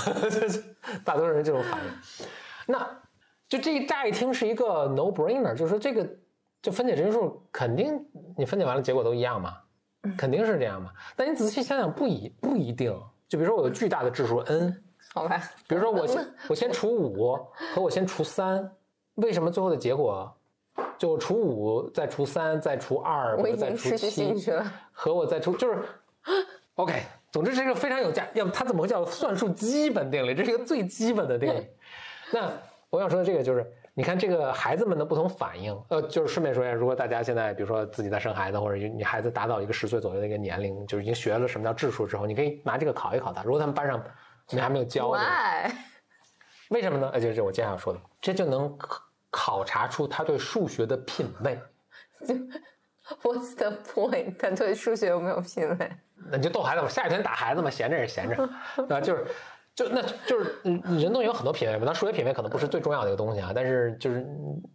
[1.03, 2.27] 大多数人这种反应。
[2.67, 2.87] 那
[3.49, 6.07] 就这乍一听是一个 no brainer，就是说这个
[6.61, 8.05] 就分解真数肯定
[8.37, 9.57] 你分解完了结果都一样嘛，
[10.17, 10.91] 肯定是这样嘛。
[11.15, 12.91] 但你仔细想想，不一不一定。
[13.27, 14.83] 就比如说我有巨大的质数 n，
[15.13, 17.35] 好吧，比如说我先 我先除五
[17.75, 18.71] 和我先除三，
[19.15, 20.31] 为什么最后的结果
[20.97, 24.71] 就除五再除三再除二，我已再除经失去兴七趣了。
[24.91, 25.79] 和我再除就是
[26.75, 27.03] OK。
[27.29, 30.33] 总之，这是个非常有价，要不它怎么会叫算术基本定理？
[30.33, 31.67] 这是一个最基本的定理。
[32.31, 32.49] 那
[32.89, 43.41] 我想说的这个就是，你看这个孩子们的不同反应，呃，就是顺便说一下，如果大家现在比如说自己在生孩子，或者你孩子达到一个十岁左右的一个年龄，就是已经学了什么叫质数之后，你可以拿这个考一考他。
[43.41, 43.99] 如果他们班上
[44.51, 45.07] 你还没有教？
[46.69, 47.09] 为什么呢？
[47.11, 51.59] 呃，就是我接下来要说的，这就能考考察出他对数学的品味。
[53.23, 54.37] What's the point？
[54.37, 55.91] 他对数学有没有品味？
[56.29, 58.35] 那你就逗孩子嘛，下雨天打孩子嘛，闲着也是闲着，
[58.75, 59.01] 对 吧？
[59.01, 59.25] 就是，
[59.77, 64.21] 就那就是嗯人都有很多品味嘛，但数学品味可能不是最重要的一个东西啊，但是就是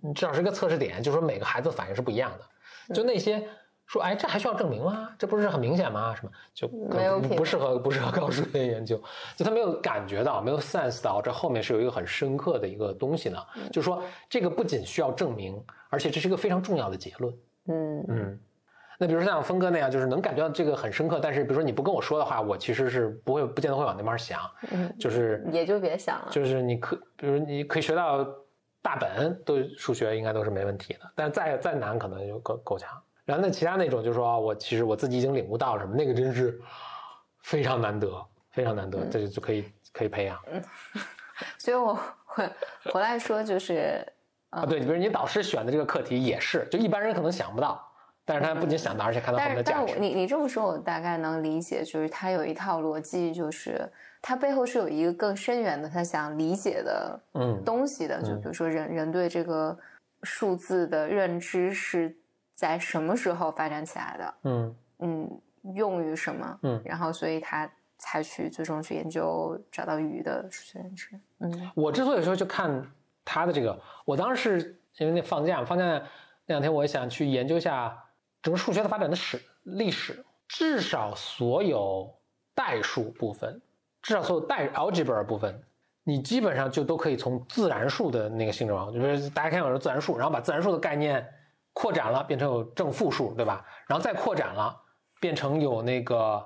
[0.05, 2.95] 嗯至少是一个测试点，就是说每个孩子反应是不一样的。
[2.95, 3.45] 就那些
[3.87, 5.11] 说，哎，这还需要证明吗？
[5.19, 6.15] 这不是很明显吗？
[6.15, 8.97] 什么就可没有不适合不适合搞数学研究，
[9.37, 13.39] 就他没有感觉到，没有 sense 到这后面是有一个很深刻的一个东西呢。
[13.73, 15.61] 就是说，这个不仅需要证明，
[15.91, 17.35] 而且这是一个非常重要的结论。
[17.69, 18.41] 嗯嗯，
[18.99, 26.29] 那比如说像峰哥那样，就是能感觉到这个很深刻，但是比如说你不跟我说的话，我其实是不会不见得会往那边想，嗯，就是也就别想了。
[26.31, 28.25] 就是你可，比如你可以学到
[28.81, 32.91] 大本，对数学应该都是没问题的，但是再再难可能就够够呛。
[33.25, 36.61] 然后那其他那种就是说我其实我自己已经领悟到什么，那个真是
[37.43, 40.39] 非常难得，非常难得，这就就可以可以培养
[41.59, 42.49] 所以我回
[42.93, 44.07] 回来说，就是
[44.51, 44.67] 啊。
[44.67, 47.85] 对，比如你导师选的这个课题也是，就一般人可能想不到，
[48.25, 50.01] 但是他不仅想到，而且看到后但是，但面的价值。
[50.01, 53.89] 你你这么说，我大概能理解，就是他有一套逻辑，就是
[54.21, 58.23] 他背后是有一个更深远的他想理解的嗯东西的。
[58.23, 59.77] 就比如说人人对这个
[60.23, 62.17] 数字的认知是
[62.55, 64.35] 在什么时候发展起来的？
[64.45, 65.41] 嗯嗯，
[65.75, 66.59] 用于什么？
[66.63, 71.09] 嗯然后所以他才去最终去研究找到鱼的数学认知。
[71.41, 72.85] 嗯我之所以说就看
[73.25, 76.03] 他的这个，我当时是因为那放假，放假那
[76.47, 77.97] 两天我也想去研究一下
[78.43, 82.13] 整个数学的发展的史历史，至少所有
[82.55, 83.63] 代数部分，
[84.03, 85.63] 至少所有代 algebra 部分，
[86.03, 91.27] 你基本上就都可以从自然数的那个性质往，就是大家看有自然数，然后把自然数的概念
[91.73, 93.65] 扩展了，变成有正负数，对吧？
[93.87, 94.77] 然后再扩展了，
[95.21, 96.45] 变成有那个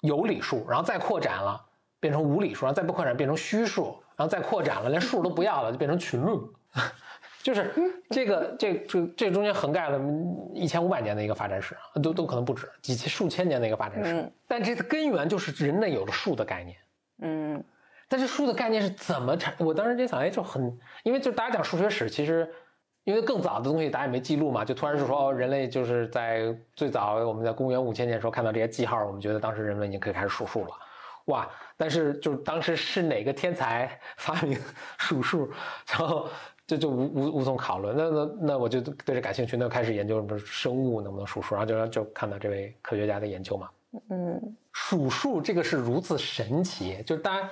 [0.00, 1.62] 有理数，然后再扩展了，
[2.00, 6.40] 变成无理数，然后再不扩展变成虚数，然后再扩展了，连数都不要了，就变成群论。
[7.46, 7.72] 就是
[8.10, 10.00] 这个这这这中间横盖了
[10.52, 14.14] 一千五百年的一个发展史，都都可能不止几千数千年的一个发展史。
[14.14, 16.76] 嗯但这个根源就是人类有了数的概念。
[17.22, 17.62] 嗯
[18.08, 19.54] 但是数的概念是怎么产？
[19.58, 22.52] 我当时就想，哎，就很，因为就大家讲数学史，其实
[23.04, 30.70] 因为更早的东西大家也没记录嘛，就突然就说，哦，人类就是在最早我们在公元五千年的时候看到这些记号，我们觉得当时人们已经可以开始数数了，
[31.26, 31.48] 哇！
[31.76, 34.58] 但是就是当时是哪个天才发明
[34.98, 35.48] 数数，
[35.88, 36.28] 然后
[36.66, 37.96] 这就无无无从讨论。
[37.96, 43.68] 那那那我就对这感兴趣，那开始研究什么生物能不能数数，然后就就看到这位科学家的研究嘛。
[44.10, 47.48] 嗯数数这个是如此神奇，就是大家，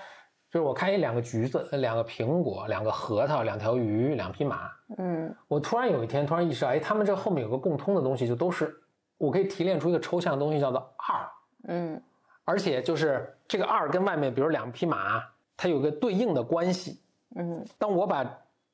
[0.50, 8.76] 就是我看一两个橘子、两个苹果、两个核桃、两条鱼、两匹马，嗯我突然有一天突然意识到，哎，他们这后面有个共通的东西，就都是
[9.16, 11.26] 我可以提炼出一个抽象的东西，叫做二，
[11.68, 12.02] 嗯
[12.44, 15.24] 而且就是这个二跟外面，比如两匹马，
[15.56, 17.00] 它有个对应的关系。
[17.36, 18.22] 嗯当我把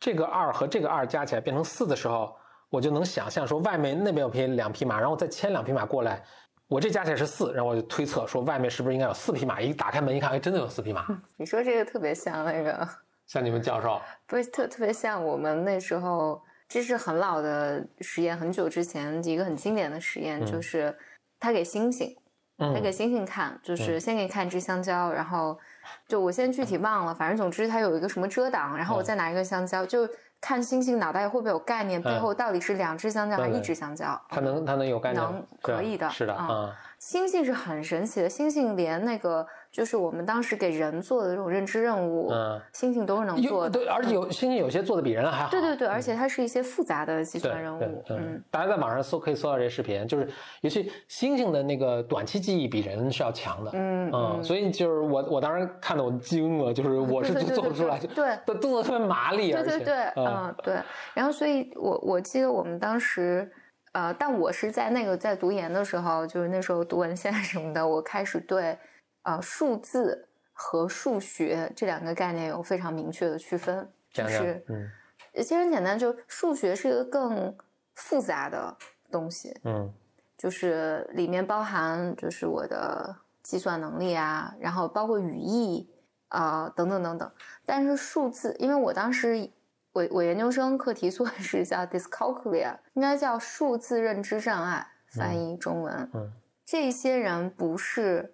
[0.01, 2.35] 这个二和这个二加起来变成四的时候，
[2.71, 6.25] 我就能想象说外面那边有匹两匹马，然后再牵两匹马过来，
[6.69, 9.61] 我这加起来是四，然后我就推测说外面是不是应该有四匹马？
[9.61, 12.89] 一打开门一看，哎，真的有四匹马， 你说这个特别像那个，
[13.27, 20.97] 像你们教授， 不是特特别像我们那时候，这是很老的实验，很久之前一个很经典的实验，就是
[21.39, 22.17] 他给猩猩，
[22.57, 25.59] 他给嗯猩猩看，就是先给你看一只香蕉，然后
[26.07, 29.05] 就我现在具体忘了，反正总之它有一个什么遮挡，然后我嗯。
[29.05, 30.09] 再拿一个香蕉，就
[30.41, 32.21] 看星星脑袋会不会有概念，背嗯。
[32.21, 34.21] 后到底是两只香蕉还是一只香蕉。
[34.29, 36.73] 它能它能有概念吗，能可以的是的，啊嗯。
[36.99, 43.71] 星星是很神奇的，星星连那个就是我们当时给人做的这种认知任务，嗯星星都是能做的。
[43.71, 45.51] 对，而且有星星有些做的比人还好。
[45.51, 50.29] 对对对，而且它是一些复杂的计算任务，对嗯，大家在网上搜可以搜到这些视频，就是
[50.63, 53.71] 尤其星星的那个短期记忆比人是要强的。
[53.75, 60.75] 嗯嗯，所以就是我我当时看的我惊了，就是我是做不出来，对对的动作特别麻利，对对对，嗯嗯对。
[61.15, 63.51] 然后，所以我我记得我们当时，
[63.93, 68.77] 呃，但我是在那个在读研的时候，就是那时候读文献什么的，我开始对
[69.23, 74.91] 呃数字和数学这两个概念有非常明确的区分，就是嗯
[75.35, 77.57] 其实很简单，就数学是一个更
[77.95, 78.77] 复杂的
[79.11, 79.93] 东西，嗯
[80.37, 85.89] 就是里面包含就是我的计算能力啊，然后包括语义
[86.29, 87.31] 啊、等等等等。
[87.67, 89.51] 但是数字，因为我当时
[89.93, 96.11] 我我研究生课题做的是叫 dyscalculia，应该叫数字认知障碍，翻译中文。
[96.15, 96.33] 嗯
[96.65, 98.33] 这些人不是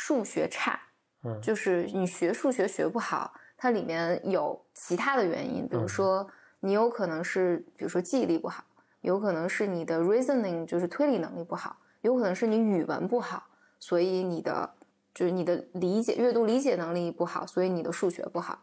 [0.00, 0.78] 数学差，
[1.24, 6.28] 嗯就是你学数学学不好，它里面有其他的原因，比如嗯说
[6.60, 8.62] 你有可能是，比如说记忆力不好，
[9.00, 13.42] 有可能是你的 reasoning 就是推理能力不好，有可能是你语文不好，
[13.80, 14.72] 所以你的
[15.12, 18.62] 就是你的理解阅读理解能力不好，所以你的数学不好。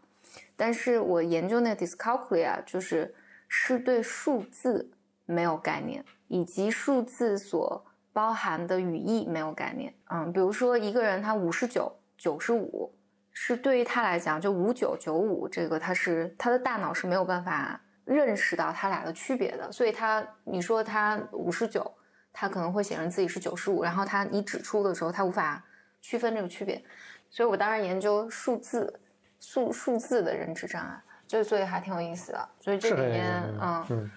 [0.56, 3.14] 但是我研究那 dyscalculia 就是
[3.50, 4.90] 是对数字
[5.26, 9.94] 没有概念，以及数字所包含的语义没有概念。
[10.10, 12.90] 嗯，比如说一个人他五十九、九十五，
[13.34, 21.92] 是对于他来讲，就五九九五这个，他是他的大脑是没有办法认识到他俩的区别的，所以他你说他五十九，
[22.32, 25.62] 他可能会显示自己是九十五，然后他你指出的时候，他无法
[26.02, 26.82] 区分这个区别。
[27.30, 28.98] 所以我当然研究数字
[29.42, 32.50] 数数字的认知障碍，就所以还挺有意思的。
[32.62, 34.12] 所以这里面嗯嗯，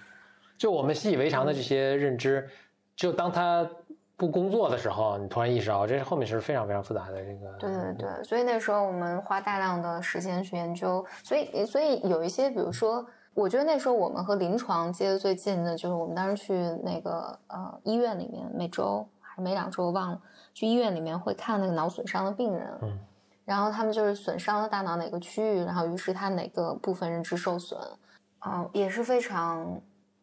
[0.57, 2.49] 就我们习以为常的这些认知，
[2.95, 3.69] 只有当他
[4.19, 7.53] 不工作的时候，你突然意识到，这后面是非常非常复杂的这个。
[7.57, 20.21] 对对对，所以那时候我们花大量的时间去研究，所以所以有一些，比如说，我觉得那时候我们和临床接的最近的就是我们当时去那个呃医院里面，每周还是每两周忘了，
[20.53, 22.99] 去医院里面会看那个脑损伤的病人，嗯，
[23.45, 27.79] 然后他们就是损伤了大脑哪个区域，然后于是他哪个部分认知受损，
[28.45, 29.81] 嗯、也是非常。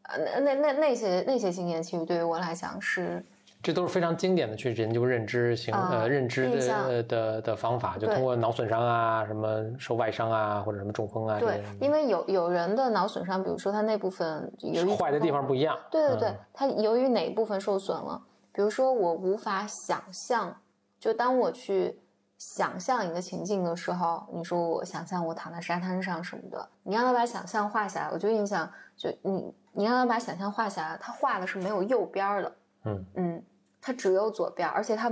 [0.08, 3.25] 呃，那那那那些那些经验，其实对于我来讲是
[3.65, 15.75] 这都是非常经典的去研究认知型啊呃认知的的的方法，就通过脑损伤啊、什么受外伤啊或者什么中风啊，对，因为有有人的脑损伤，比如说他那部分由于坏的地方不一样。
[15.89, 18.21] 对对对嗯，它由于哪一部分受损了？
[18.51, 20.56] 比如说，我无法想象，
[20.99, 21.99] 就当我去
[22.38, 33.43] 想象一个情境的时候，你说我想象我躺在沙滩上什么的，你让他把想象画下来，我就印象就你你让他把想象画下来，他画的是没有右边儿的，嗯嗯，
[33.85, 35.09] 他只有左边，而且他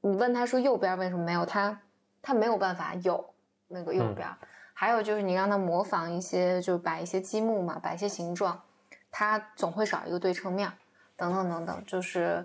[0.00, 1.78] 你问他说右边为什么没有，他
[2.22, 3.22] 他没有办法有
[3.68, 4.34] 那个右嗯边儿。
[4.72, 8.58] 还有就是你让他模仿一些，就是摆一些积木嘛，摆一些形状，
[9.10, 10.72] 他总会少一个对称面，
[11.14, 12.42] 等等等等，就是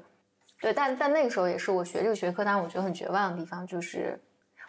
[0.60, 4.22] 对，但但那个时候也是我学这个学科，但是我觉得很绝望的地方，就是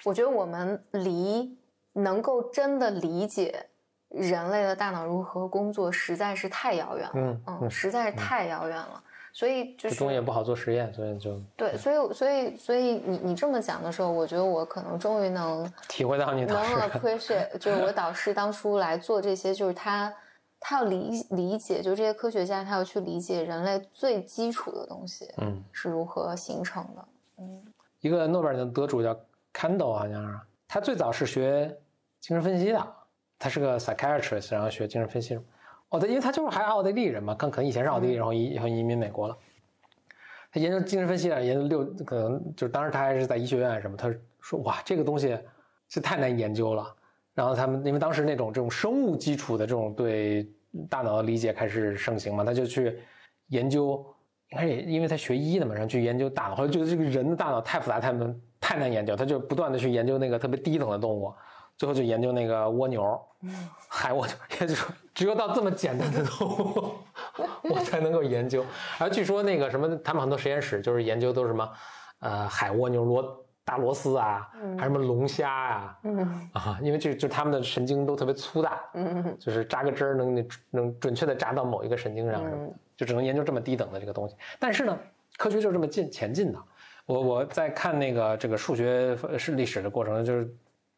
[0.05, 1.59] 我觉得我们离
[1.95, 3.67] 能够真的理解
[4.09, 9.03] 人类的大脑如何工作实在是太遥远了，嗯嗯实在是太遥远了，
[9.33, 20.13] 所以就这是东西也不好做实验，所以就对，所以所以所以你你这么讲的时候，我觉得我可能终于能 体会到你能当时 appreciate，就是我导师当初来做这些，就是他
[20.61, 27.05] 他要理理解，就这些科学家他要去理解人类最基础的东西嗯，是如何形成的。
[27.39, 27.63] 嗯
[28.01, 29.19] 一个诺贝尔奖得主叫
[29.55, 31.69] Kandel，好像是他最早是学
[32.21, 32.87] 精神分析的，
[33.39, 35.39] 他是个 psychiatrist，然后学精神分析。
[35.93, 39.37] 哦，对，因为他就是还奥地利人嘛，可可能以前是奥地利，然后移然后移民美国了。
[40.51, 45.39] 他研究精神分析啊，研究六，可能就是当时他还是在医学院什么，他说哇，这个东西
[45.89, 46.95] 是太难研究了。
[47.35, 50.51] 然后他们因为当时那种这种生物基础的这种对
[50.89, 52.99] 大脑的理解开始盛行嘛，他就去
[53.49, 54.03] 研究，
[54.51, 61.33] 应该也因为他学医的嘛，然后去研究大脑，后来觉得这个人的大脑太复杂，太难太难研究，他就不断的去研究那个特别低等的动物，
[61.77, 63.21] 最后就研究那个蜗牛，
[63.89, 64.75] 海蜗牛，也就
[65.15, 66.93] 只有到这么简单的动物，
[67.65, 68.65] 我才能够研究。
[68.99, 71.71] 而据说那个什么，他们很多实验室就是研究都是什么，
[72.21, 74.49] 呃，海蜗牛、螺大螺丝啊，
[74.79, 84.35] 还有什么龙虾啊，嗯啊，因为这就他们的神经都特别粗大，嗯就是扎个针儿能能准确的扎到某一个神经上什么的，就只能研究这么低等的这个东西。
[84.59, 84.99] 但是呢，
[85.37, 86.59] 科学就是这么进前进的。
[87.07, 90.49] 我我在看那个这个数学呃是历史的过程，就是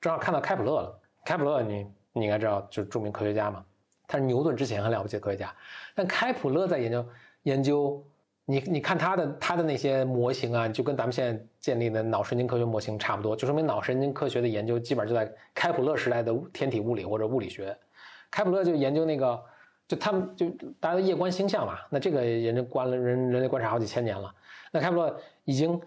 [0.05, 1.01] 正好看到开普勒了。
[1.25, 3.65] 开普勒你你应该知道，就是著名科学家嘛，
[4.07, 5.55] 他是牛顿之前很了不起的科学家。
[5.95, 7.07] 但开普勒在研究
[7.45, 8.07] 研究
[8.45, 17.75] 你你看他的他的那些模型啊，就跟咱们现在建立的脑神经科学模型差不多，就说明脑神经科学的研究基本上就在开普勒时代的天体物理或者物理学。
[18.31, 19.43] 开普勒就研究那个，
[19.89, 24.31] 就他们就大家都夜观星象嘛，那这个人家观了人人类观察好几千年了，
[24.71, 25.81] 那开普勒已经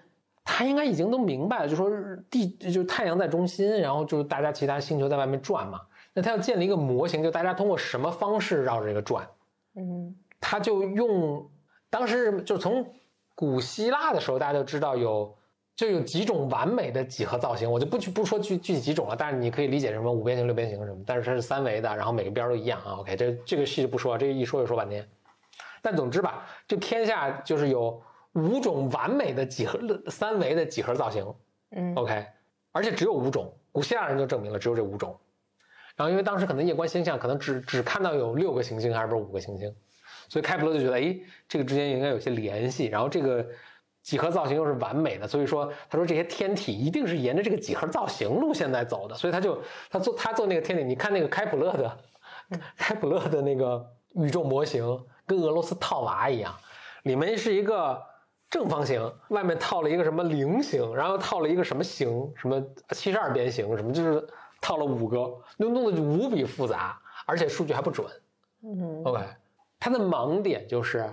[0.50, 1.92] 他应该已经都明白了，就说
[2.32, 5.82] 地就是太阳在中心，然后就是大家其他星球在外面转嘛，
[6.14, 9.28] 那他要建立一个模型，就大家通过什么方式绕着这个转，
[9.76, 11.50] 嗯他就用
[11.90, 12.94] 当时就从
[13.36, 15.36] 古希腊的时候，大家就知道有
[15.76, 22.98] 就有几种完美的几何造型，我就不去不说具具体几种了，但是你可以理解什么五边形、六边形什么，但是它是三维的，然后每个边儿都一样啊。
[23.00, 25.08] OK，这这个细就不说，这一说就说半天。
[25.82, 28.02] 但总之吧，这天下就是有
[28.38, 29.80] 五种完美的几何
[30.10, 31.26] 三维的几何造型
[31.72, 32.26] 嗯，OK，
[32.72, 35.18] 而且只有五种，古希腊人就证明了只有这五种。
[35.96, 39.76] 然后因为当时可能夜观星象，可能只只看到有六个行星还是不是五个行星，
[40.30, 41.18] 所以开普勒就觉得，哎，
[41.48, 42.86] 这个之间应该有些联系。
[42.86, 43.44] 然后这个
[44.04, 49.16] 几何造型又是完美的，所以说他说这些天体一定是沿着这个几何造型路线在走的。
[49.16, 49.60] 所以他就
[49.90, 51.98] 他做他做那个天体，你看那个开普勒的，
[52.78, 53.84] 开普勒的那个
[54.14, 56.56] 宇宙模型跟俄罗斯套娃一样，
[57.04, 58.00] 里面是一个
[58.50, 64.26] 正方形，外面套了一个什么菱形，然后套了一个什么形，什么七十二边形，什么就是
[64.62, 65.18] 套了五个，
[65.60, 68.08] 就弄得无比复杂，而且数据还不准。
[68.64, 69.22] 嗯 OK，
[69.80, 71.10] 他的盲点就是，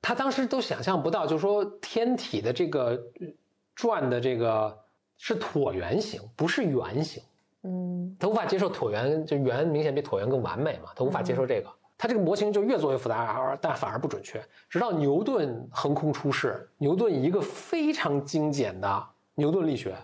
[0.00, 2.86] 他当时都想象不到，就是说天体的这个
[3.20, 3.26] 呃
[3.74, 4.76] 转的这个
[5.16, 7.22] 是椭圆形，不是圆形。
[7.64, 11.68] 嗯他无法接受椭圆，就圆明显比椭圆更完美嘛，他无法接受这个。
[11.98, 14.40] 他这个模型就越做越复杂，而但反而不准确。
[14.70, 19.96] 直到牛顿横空出世，牛顿一个非常精简的牛顿力学，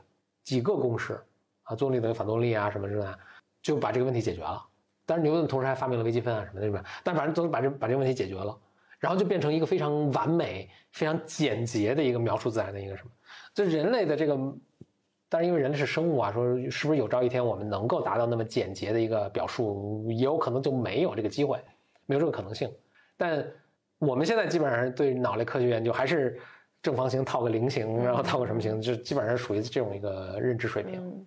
[0.43, 1.19] 几个公式
[1.63, 3.19] 啊，作用力等于反作用力啊什么之类的，
[3.63, 4.61] 就把这个问题解决了。
[5.07, 6.85] 但是牛顿同时还发明了微积分啊什么的，对吧？
[7.05, 8.59] 但反正总把这把这个问题解决了，
[8.99, 13.11] 然后就变成一个非常完美、非常简洁的一个描述自然的一个什么。
[13.55, 14.37] 就人类的这个，
[15.29, 21.63] 但是因为人类是生物啊，说是不是有朝一天我们能够达到那么简洁的一个表述，也有可能就没有这个机会，
[22.07, 22.71] 没有这个可能性。
[23.17, 23.47] 但
[23.99, 26.39] 我们现在基本上对脑类科学研究还是
[26.83, 31.01] 正方形套个菱形，然后套个什么形，就基本上属于这种一个认知水平。
[31.01, 31.27] 嗯，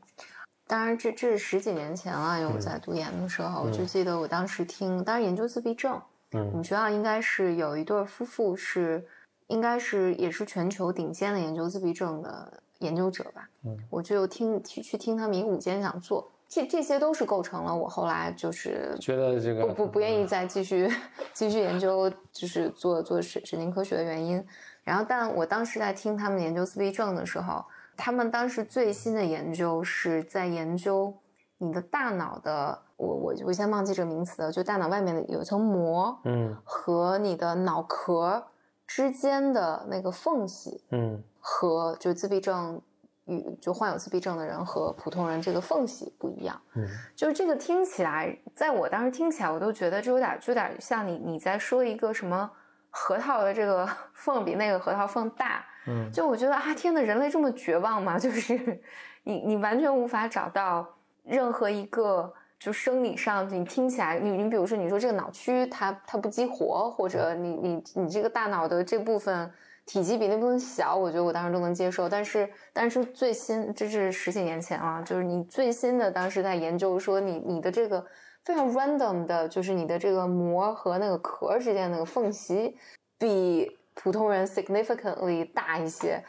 [0.68, 9.04] 当然这这是十几年前了，因为我在读研的时候，我就记得我当时听，当然研究自闭症，我嗯们学校应该是有一对夫妇是，
[9.48, 13.50] 应该是也是全球顶尖的研究自闭症的研究者吧。
[13.64, 20.90] 嗯，我就听去去听他们一个午间讲座，这这些都是构成了我后来就是觉得这个不不不愿意再继续
[21.34, 24.44] 继续研究，就是做做神神经科学的原因。
[24.84, 27.64] 然后，但我当时在听他们研究自闭症的时候，
[27.98, 31.14] 他们当时最新的研究是在研究
[31.58, 38.42] 你的大脑的，我我我先忘记这个名词了，就大脑外面的有一层膜嗯和你的脑壳
[38.88, 42.82] 之间的那个缝隙，嗯和就自闭症
[43.28, 46.60] 与就患有自闭症的人和普通人这个缝隙不一样。
[46.76, 52.50] 嗯就是这个听起来，在我当时听起来，我都觉得这有点就有点像你你在说一个什么
[52.90, 55.64] 核桃的这个 缝比那个核桃缝大。
[55.90, 58.18] 嗯就我觉得啊，天呐，人类这么绝望吗？
[58.20, 58.82] 就是
[59.24, 60.86] 你你完全无法找到
[61.24, 69.50] 任何一个就生理上你听起来，你你比如说你说这个脑区它它不激活，或者你你你这个大脑的这部分
[69.88, 72.08] 体积比那部分小，我觉得我当时都能接受。
[72.08, 78.06] 但是但是最新这是十几年前了，就是你最新的当时在研究说你你的这个
[78.44, 82.78] 非常 random 的，就是你的这个膜和那个壳之间那个缝隙
[83.18, 86.24] 比普通人 significantly 大一些。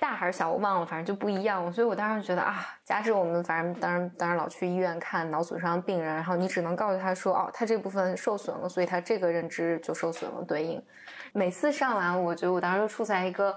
[0.00, 1.72] 大还是小我忘了，反正就不一样。
[1.72, 10.82] 所以我当时觉得啊，加之我们反正当然当然老去医院看脑损伤病人，然后你只能告诉他说，哦，他这部分受损了，所以他这个认知就受损了，对应。
[11.36, 13.52] 每次上完，我觉得我当时就处在一个，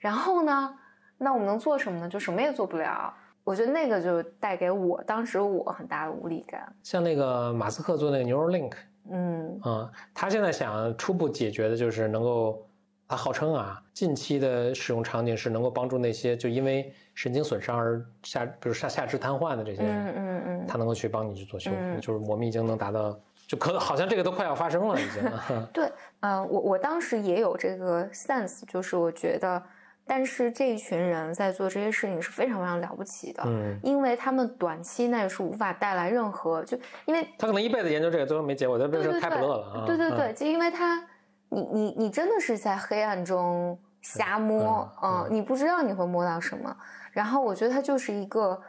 [0.00, 0.76] 然后呢，
[1.16, 2.08] 那我们能做什么呢？
[2.08, 3.14] 就什么也做不了。
[3.44, 6.74] 我觉得那个就带给我当时我很大的无力感。
[6.82, 8.72] 像那个马斯克做那个 Neuralink，
[9.08, 12.66] 嗯啊、他现在想初步解决的就是能够，
[13.06, 23.18] 他号称啊，近期的使用场景是能够帮助那些就因为神经损伤而下，比如下下肢瘫痪的这些人，嗯嗯嗯，他能够去帮你去做修复，嗯就是我们已经能达到，
[23.50, 25.20] 就可能好像这个都快要发生了，已经。
[25.24, 25.90] 啊 对，
[26.20, 29.60] 呃，我我当时也有这个 sense，就是我觉得，
[30.06, 39.84] 但是这一群人在做这些事情是非常非常了不起的，嗯，因为他们短期内是无法带来任何，就因为他可能一辈子研究这个，最后没结果，他变成对对开普勒了啊。
[39.84, 41.04] 对对对，嗯，就因为他，
[41.48, 46.72] 你你你真的是在黑暗中瞎摸，嗯嗯，你不知道你会摸到什么。
[47.10, 48.62] 然后我觉得它就是一个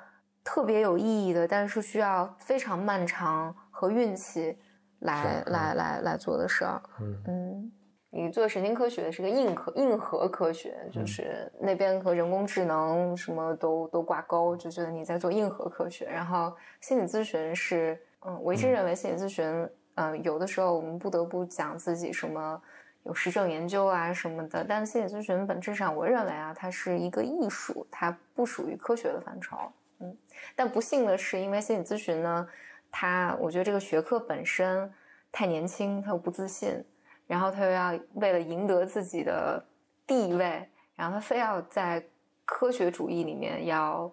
[0.43, 4.57] 特别有意义的，但是需要非常漫长和运气
[5.01, 6.81] 来嗯来来来做的事儿。
[6.99, 7.71] 嗯嗯
[8.13, 16.05] 你做神经科学是个硬核硬核科学，就是那边和人工智能什么都都挂钩，就觉得你在做硬核科学。
[16.07, 22.61] 然后心理咨询是，嗯，我一直认为心理咨询，嗯，有的时候我们不得不讲自己什么
[23.03, 29.55] 有实证研究啊什么的，但心理咨询本质上，我认为啊，它是一个艺术，它不属于科学的范畴。
[29.99, 30.17] 嗯，
[30.53, 32.45] 但不幸的是，因为心理咨询呢，
[32.91, 34.91] 它我觉得这个学科本身
[35.31, 36.83] 太年轻，他又不自信。
[37.27, 39.63] 然后他又要为了赢得自己的
[40.05, 40.67] 地位，
[40.97, 42.05] 然后他非要在
[42.43, 44.11] 科学主义里面要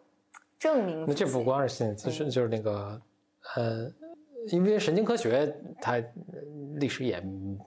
[0.56, 1.04] 证明。
[1.04, 3.02] 那这不光是心理咨询，就是那个
[3.56, 3.90] 呃，
[4.52, 6.00] 因为神经科学它
[6.76, 7.20] 历史也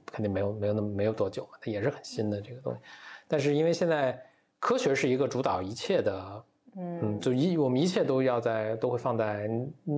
[0.06, 2.80] 肯定没有没有那么没有多久嘛，它也是很新的这个东西。
[3.28, 4.18] 但是因为现在
[4.58, 6.44] 科学是一个主导一切的，
[6.78, 9.50] 嗯，就一我们一切都要在都会放在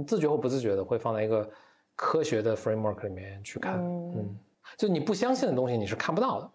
[0.08, 1.50] 自觉或不自觉的会放在一个
[1.96, 4.38] 科学的 framework 里面去看，嗯。
[4.78, 6.50] 就你不相信的东西，你是看不到的。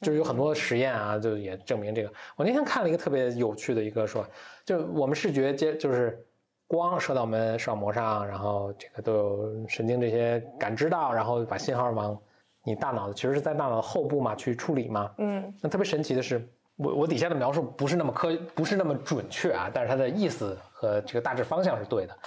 [0.00, 2.12] 就是有很多实验啊，就也证明这个。
[2.36, 4.26] 我那天看了一个特别有趣的一个说，
[4.62, 6.22] 就我们视觉接就是
[6.66, 12.20] 光射到我们视网膜上，然后这个都有神经这些感知到，然后把信号往
[12.64, 15.10] 你大脑的，其实是在大脑后部嘛去处理嘛。
[15.18, 15.54] 嗯。
[15.62, 16.46] 那特别神奇的是，
[16.76, 22.18] 我我底下的描述不是那么科，不是那么准确啊，但是它的意思和这个大致方向是对的。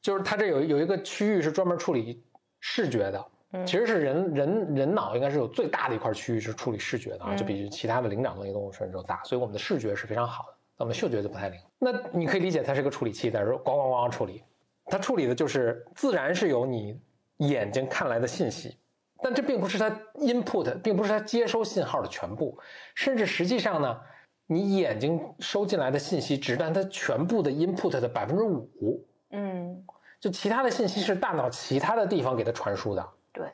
[0.00, 2.24] 就是它这有有一个区域是专门处理
[2.60, 3.24] 视觉的。
[3.64, 11.58] 其实是人人人脑应该是有最大的一块区域是处理视觉的啊，就比其他的灵长类动物甚至都大，所以我们的视觉是非常好的，我们嗅觉就不太灵。
[11.78, 14.44] 那你可以理解它是个处理器，在这咣咣咣处理，
[14.84, 17.00] 它处理的就是自然是有你
[17.38, 18.76] 眼睛看来的信息，
[19.22, 22.58] 但这并不是它 input，并不是它接收信号的全部，
[22.94, 24.00] 甚至实际上呢，
[24.46, 29.84] 你眼睛收进来的信息只占它全部的 input 的百分之五，嗯，
[30.20, 33.08] 就其他的信息是大脑其他的地方给它传输的。
[33.32, 33.46] 对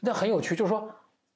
[0.00, 0.88] 那很有趣，就是说，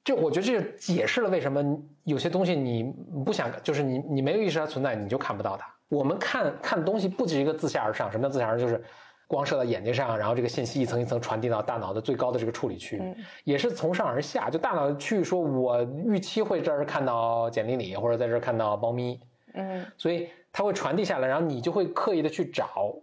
[0.03, 1.61] 这我觉得这解释了为什么
[2.03, 2.83] 有些东西你
[3.25, 5.67] 不想，就是你你没有意识它存在，你就看不到它。
[5.89, 8.59] 我们看看东西不止一个自下而上，什么叫自下而上？
[8.59, 8.83] 就是
[9.27, 13.01] 光射到眼睛上，然后这个信息一层一层传递到大脑的最高的这个处理区，
[13.43, 14.49] 也是从上而下。
[14.49, 19.19] 就大脑去说，我预期会这儿看到简历里，或者在这儿看到猫咪，
[19.53, 22.93] 嗯，所以它会传递下来，然后你就会刻意的去找。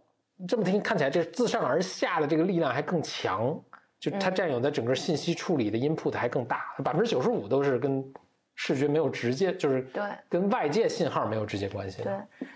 [0.48, 3.60] 这么听看起来，这自上而下的这个力量还更强。
[3.98, 8.02] 就它占有的整个信息处理的 input 还更大，百分之九十五都是跟
[8.62, 12.02] 视觉没有直接，就是对跟外界信号没有直接关系。
[12.02, 12.12] 对，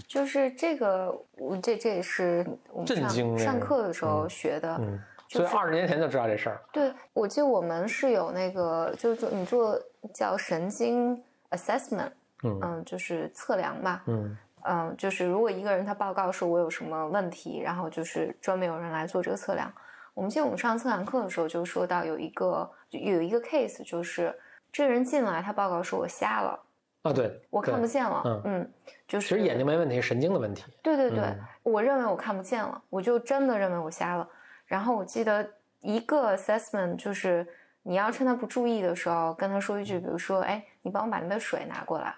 [0.07, 1.19] 就是这个，
[1.63, 4.77] 这这也是我们上上课的时候学的。
[4.81, 5.01] 嗯，
[5.31, 6.61] 所以二十年前就知道这事儿。
[6.71, 9.81] 对，我记得我们是有那个，就是做你做
[10.13, 11.19] 叫神经
[11.53, 12.11] assessment，
[12.43, 14.03] 嗯，就是测量吧。
[14.07, 14.37] 嗯
[14.67, 19.73] 嗯，就是如果一个人他报告说我有什么问题，然后就是专门有人来做这个测量。
[20.13, 24.39] 我们记得我们上测量课的时候就说到有一个有一个 case，就是
[24.75, 26.59] 这个人进来，他报告说我瞎了
[27.03, 28.73] 啊，对我看不见了，嗯嗯，
[29.07, 30.65] 就是其实眼睛没问题，神经的问题。
[30.83, 34.29] 对对对，我认为我看不见了，我就真的认为我瞎了。
[34.67, 35.49] 然后我记得
[35.81, 37.47] 一个 assessment 就是
[37.85, 42.13] 你要趁他不注意的时候跟他说一句，比如说，哎，你帮我把那杯水拿过来。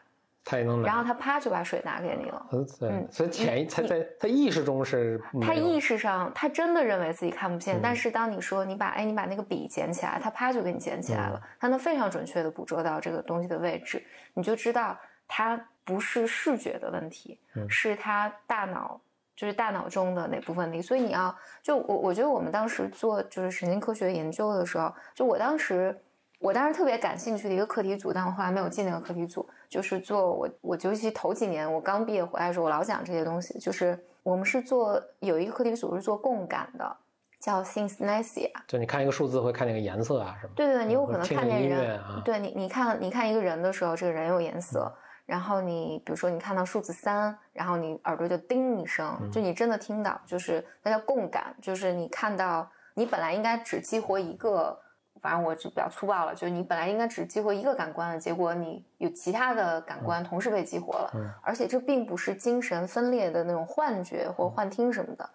[0.49, 2.47] 他也能来，然后他啪就把水拿给你了。
[2.83, 14.01] 嗯，所以潜意他在他意识中是，他意识上他真的认为自己看不见，但是当你说你把哎你把那个笔捡起来，他啪就给你捡起来了，他能非常准确的捕捉到这个东西的位置，
[14.35, 19.01] 你就知道他不是视觉的问题，是他大脑
[19.35, 20.81] 就是大脑中的哪部分问题。
[20.81, 26.01] 所以你要就我我觉得我们当时做就是神经科学研究的时候，就我当时。
[26.39, 33.59] 我当时特别感兴趣的一个课题组，但我后来没有进那个课题组，就是做我我尤其头几年我刚毕业回来的时候，我老讲这些东西。
[33.59, 36.97] 就是我们是做有一个课题组是做共感的，
[37.41, 38.51] 叫 synesthesia。
[38.69, 40.53] 就你看一个数字会看那个颜色啊，是吗？
[40.55, 44.95] 对对对，你有可能看见人，对你你看你看一个人的时候，这个人有颜色。
[45.25, 54.79] 然后你比如说你看到数字三，然后你耳朵就叮一声，就你真的听到，就是那叫共感，就是你看到你本来应该只激活一个。
[55.27, 61.11] 反正我就比较粗暴了，就是你本来应该只激活一个感官的，结果你有其他的感官同时被激活了，
[61.43, 65.29] 而且这并不是精神分裂的那种幻觉或幻听什么的。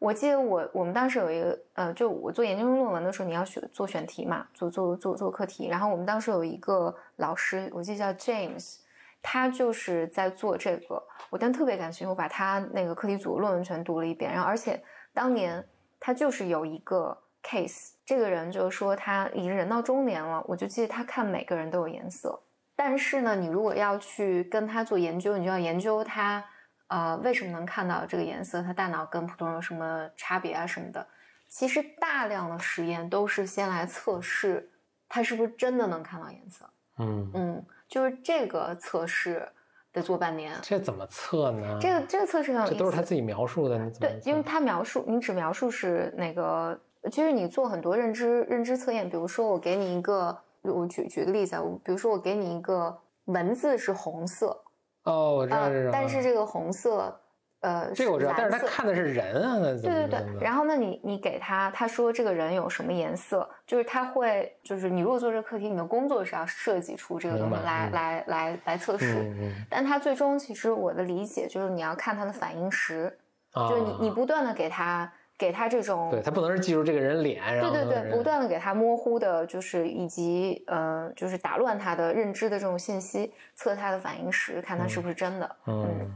[0.00, 5.68] 我记得我我们当时有一个呃，就我做研究生论文的时候，你要选做选题嘛，做做做做课题。
[5.68, 8.78] 然后我们当时有一个老师，我记得叫 James，
[9.22, 11.00] 他就是在做这个，
[11.30, 14.32] 我当时特别感兴趣，我把他那个课题组论文全读了一遍。
[14.32, 15.64] 然后而且当年
[16.00, 17.16] 他就是有一个。
[17.44, 22.40] Case 这个人就是说他已经人到中年了，我就记得他看每个人都有颜色，
[22.74, 26.44] 但是呢，你如果要去跟他做研究，你就要研究他，
[26.88, 31.06] 呃，为什么能看到这个颜色，他大脑跟普通人有什么差别啊什么的。
[31.48, 34.68] 其实大量的实验都是先来测试
[35.08, 36.68] 他是不是真的能看到颜色，
[36.98, 39.48] 嗯，嗯，就是这个测试
[39.92, 40.58] 得做半年。
[40.60, 41.78] 这怎么测呢？
[41.80, 46.76] 这个这个测试很有意思，这都是他自己描述的，你怎么对，因为他描述，你只描述是那个，
[47.10, 52.96] 其实你做很多认知认知测验，比如说我给你一个，我举举个例子啊，我比如说我给你一个
[53.26, 54.58] 文字是红色，
[55.04, 57.20] 哦，我知道啊这种，但是这个红色，
[57.60, 67.92] 呃，这个我知道，但是他看的是人啊，那怎么对对对，然后呢，你你给他，他说这个人有什么颜色，就是他会，就是你如果做这个课题，你的工作是要设计出这个东西来嗯。
[67.92, 69.66] 来来来测试，嗯嗯。
[69.70, 73.18] 但他最终其实我的理解就是你要看他的反应时，
[73.52, 85.56] 啊，就是你你不断的给他给他这种对他不能是记住这个人脸，然后对对对，不断的给他模糊的，就是以及呃，就是打乱他的认知的这种信息，测他的反应时，看他是不是真的。
[85.66, 86.10] 嗯。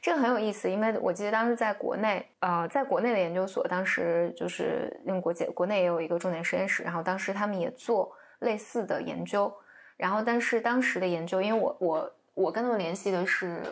[0.00, 9.52] 这个很有意思，因为我记得当时在国内，呃，在国内的研究所，当时就是因为国际国内也有一个重点实验室，然后当时他们也做类似的研究，
[9.96, 13.62] 然后但是当时的研究，因为我我我跟他们联系的是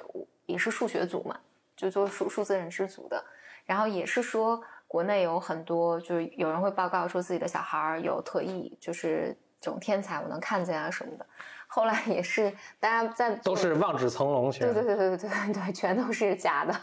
[0.47, 1.37] 也是数学组嘛，
[1.77, 3.25] 就做数数字认知组的，
[3.71, 11.25] 然后也是说国内有很多就是有人会报告说自己的小孩儿有特异，就是这种天才我能看见啊什么的，
[11.69, 16.75] 后来也是大家在都是望子成龙，对对对对对对对，全都是假的。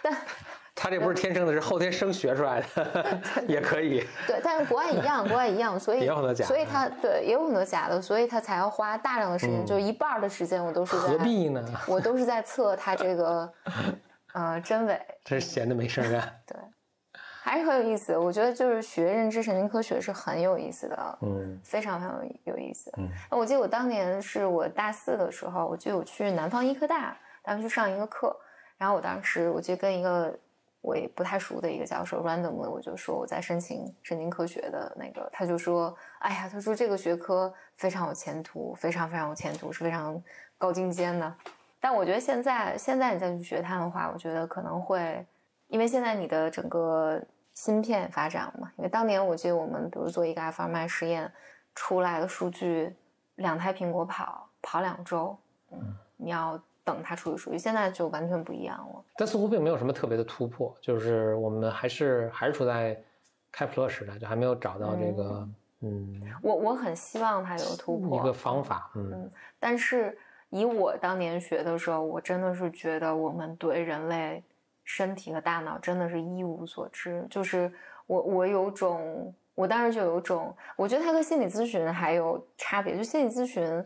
[0.00, 0.16] 但
[0.72, 4.06] 他这不是天生的，是后天生学出来的， 也可以。
[4.28, 11.60] 对，但是国外一样，国外一样，所以也有很多假的所以他对也有很多假的，所以他才要花大量的时间，嗯就一半的时间我都是在何必呢？
[11.88, 13.52] 我都是在测他这个
[14.34, 16.32] 呃真伪，真是闲的没事儿干。
[16.46, 16.56] 对，
[17.42, 18.16] 还是很有意思。
[18.16, 22.92] 我觉得就是学认知神经科学是很有意思的，嗯非常非常有有意思。
[22.98, 28.36] 嗯，那我记得我当年是我大四的时候，我记得我去南方医科大，当时去上一个课，
[28.76, 30.38] 然后我当时我就跟一个
[30.80, 40.20] 我也不太熟的一个教授 random 的，我就说我在申请神经科学的那个，他就说，哎呀，他说这个学科非常有前途，非常非常有前途，是非常
[40.58, 41.34] 高精尖的。
[41.84, 45.22] 但我觉得现在现在你再去学它的话，我觉得可能会，
[45.68, 47.22] 因为现在你的整个
[47.52, 51.30] 芯片发展嘛，因为当年我记得我们比如做一个 f m i 实验
[51.74, 52.96] 出来的数据，
[53.34, 55.36] 两台苹果跑跑两周，
[55.72, 59.04] 嗯，你要等它处理数据，现在就完全不一样了。
[59.18, 62.98] 但似乎并没有什么特别的突破，就是我们还是还是处在
[63.52, 65.46] 开普勒时代，就还没有找到这个
[65.82, 69.30] 嗯我我很希望它有突破，一个方法，嗯
[69.60, 70.16] 但是
[70.54, 74.40] 以我当年学的时候，我真的是觉得我们对人类
[74.84, 77.26] 身体和大脑真的是一无所知。
[77.28, 77.72] 就是
[78.06, 82.96] 我我有种，我当时就有种，我觉得它和心理咨询还有差别。
[82.96, 83.84] 就心理咨询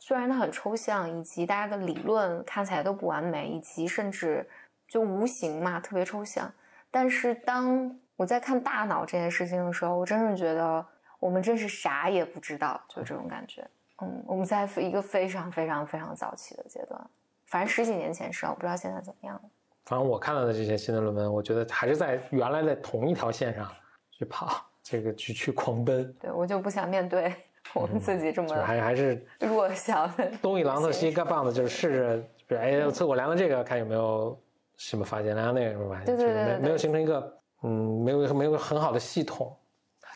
[0.00, 4.44] 虽然它很抽象，以及大家的理论看起来都不完美，以及甚至
[4.88, 6.52] 就无形嘛，特别抽象。
[6.90, 10.84] 但是当我在看大脑这件事情的时候，我真是觉得
[11.20, 13.64] 我们真是啥也不知道，就这种感觉。
[14.00, 17.00] 嗯，我们在一个非常非常非常早期的阶段，
[17.46, 19.42] 反正十几年前是啊，我不知道现在怎么样了。
[19.84, 23.66] 反正我看到的这些新的论文，我觉得还是在原来的同一条线上
[24.10, 27.34] 去跑，这个去去狂奔，对我就不想面对
[27.74, 30.30] 我们自己这就么还还是 弱小的。
[30.42, 34.38] 东一榔头西一个棒子，就是试着，哎，测我量了这个，看有没有
[34.76, 39.56] 什么发现，量那个有没有发现，对对对没没有形成一个嗯，没有没有很好的系统。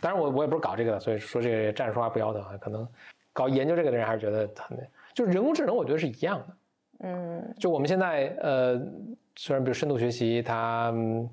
[0.00, 2.56] 当然我我也不是搞这个的，所以说这个站着说话不腰疼啊。
[2.60, 2.86] 可能
[3.32, 4.78] 搞研究这个的人还是觉得很，
[5.14, 6.46] 就是人工智能，我觉得是一样的。
[7.04, 8.80] 嗯就我们现在呃，
[9.34, 11.28] 虽然比如深度学习它嗯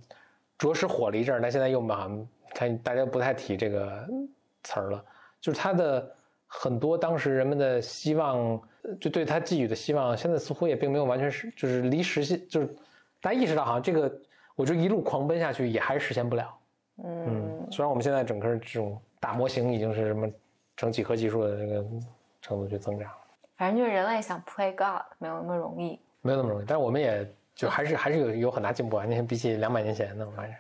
[0.57, 4.07] 着实火了一阵儿，但现在又忙看大家不太提这个
[4.63, 5.03] 词儿了。
[5.39, 6.11] 就是它的
[6.47, 12.67] 很多当时人们的希望，呃就对它寄予的希望，现在似乎也并没有完全是，就是离实现，就是
[13.21, 14.11] 大家意识到好像这个，
[14.55, 16.57] 我就一路狂奔下去也还是实现不了。
[17.03, 20.27] 嗯嗯，虽然我们现在整个这种大模型已经是什么
[20.79, 21.85] 成几何级数的这个
[22.41, 23.11] 程度去增长。
[23.57, 25.99] 反正就是人类想 play God 没有那么容易。
[26.21, 29.03] 没有那么容易，但是我们也就还是还是有有很大进步啊！
[29.03, 30.55] 你看比起两百年前的，我发现。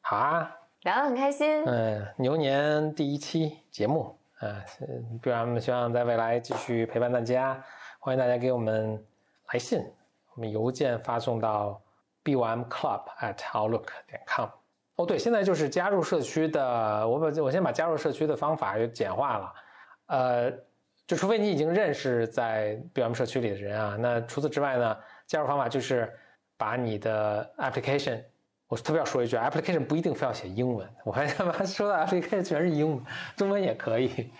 [0.00, 1.64] 好啊，聊得很开心。
[1.66, 4.60] 嗯，牛年第一期节目啊，
[5.22, 7.62] 不然我们希望在未来继续陪伴大家，
[8.00, 9.00] 欢迎大家给我们
[9.52, 9.88] 来信，
[10.34, 11.80] 我们邮件发送到
[12.24, 14.48] bymclub at outlook 点 com。
[14.98, 19.54] 哦，对，现在就是加入社区的，我把我先把加入社区的方法又简化了，
[20.06, 20.50] 呃，
[21.06, 26.12] 就除非你已经认识在 BM 社区里的人啊，那除此之外呢，加入方法就是
[26.56, 28.20] 把你的 application，
[28.66, 33.00] 我特别要说一句，application 不一定非要写英文，我还他妈说的 application 全是英文，
[33.36, 34.32] 中文也可以。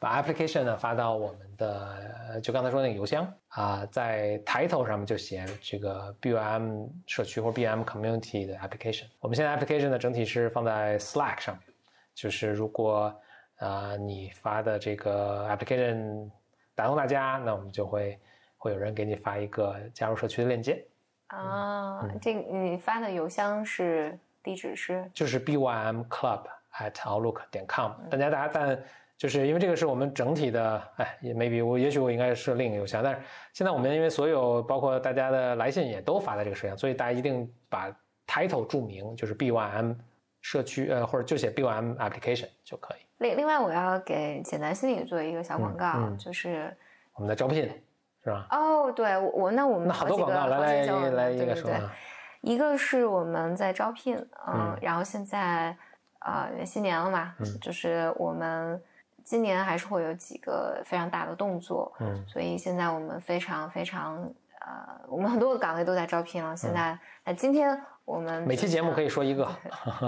[0.00, 1.86] 把 application 呢发到我们的，
[2.30, 9.04] 呃就刚才说那个邮箱啊、在抬头上面就写这个 BUM 社区或 BM community 的 application。
[9.20, 11.64] 我们现在 application 呢整体是放在 Slack 上面，
[12.14, 13.14] 就是如果
[13.58, 16.30] 啊、你发的这个 application
[16.74, 18.18] 打动大家，那我们就会
[18.56, 20.82] 会有人给你发一个加入社区的链接，
[21.26, 26.44] 啊，嗯这你发的邮箱是地址是就是 bym club
[26.78, 27.92] at outlook 点 com。
[28.08, 28.82] 大家大家但
[29.20, 33.20] 就是因为这个是我们整体的，哎，也 maybe 我也许我应该设另一个邮箱，但是
[33.52, 37.94] 现在我们因为所有包括大家的来信也都发在这个邮箱，所以大家一定把
[38.26, 39.94] title 注明，就是 bym
[40.40, 43.00] 社区呃或者就写 bym application 就可以。
[43.18, 46.74] 另另外，我要给简单心理做一个小广告，嗯嗯就是
[47.12, 47.70] 我们的招聘
[48.24, 48.46] 是吧？
[48.50, 51.94] 哦，对我我那我们那好多广告，来来来一个说啊，
[52.40, 54.16] 一个是我们在招聘，
[54.46, 55.76] 嗯，嗯然后现在
[56.20, 58.82] 呃新年了嘛，嗯就是我们
[59.30, 64.16] 今年还是会有几个非常大的动作，嗯所以现在我们非常非常
[64.60, 66.56] 呃，我们很多个岗位都在招聘了。
[66.56, 69.48] 现在那、今天我们嗯每期节目可以以说一个，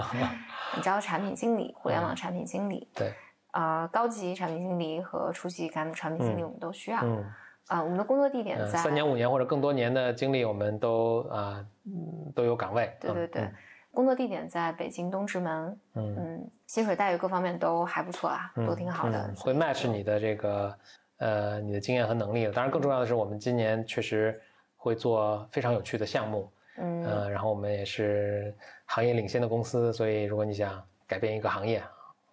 [0.75, 3.13] 你招产品经理、互联网产品经理，对，
[3.53, 6.99] 呃，高级产品经理和初级产产品经理我们都需要。
[7.03, 7.23] 嗯。
[7.67, 12.93] 啊、我们的工作地点嗯，在、三年、五年或者更多年的经历，我们都啊、嗯都有岗位。
[12.99, 13.53] 对对对，嗯
[13.93, 19.27] 工作地点在北京东直门，嗯嗯，薪水待遇各方面都还不错啦，嗯，都挺好的。
[19.27, 20.75] 嗯会 match 你的这个
[21.17, 22.51] 呃你的经验和能力的。
[22.51, 24.41] 当然，更重要的是，我们今年确实
[24.75, 28.53] 会做非常有趣的项目，嗯呃，然后我们也是
[28.85, 31.83] 行业领先的公司，所以如果你想改变一个行业，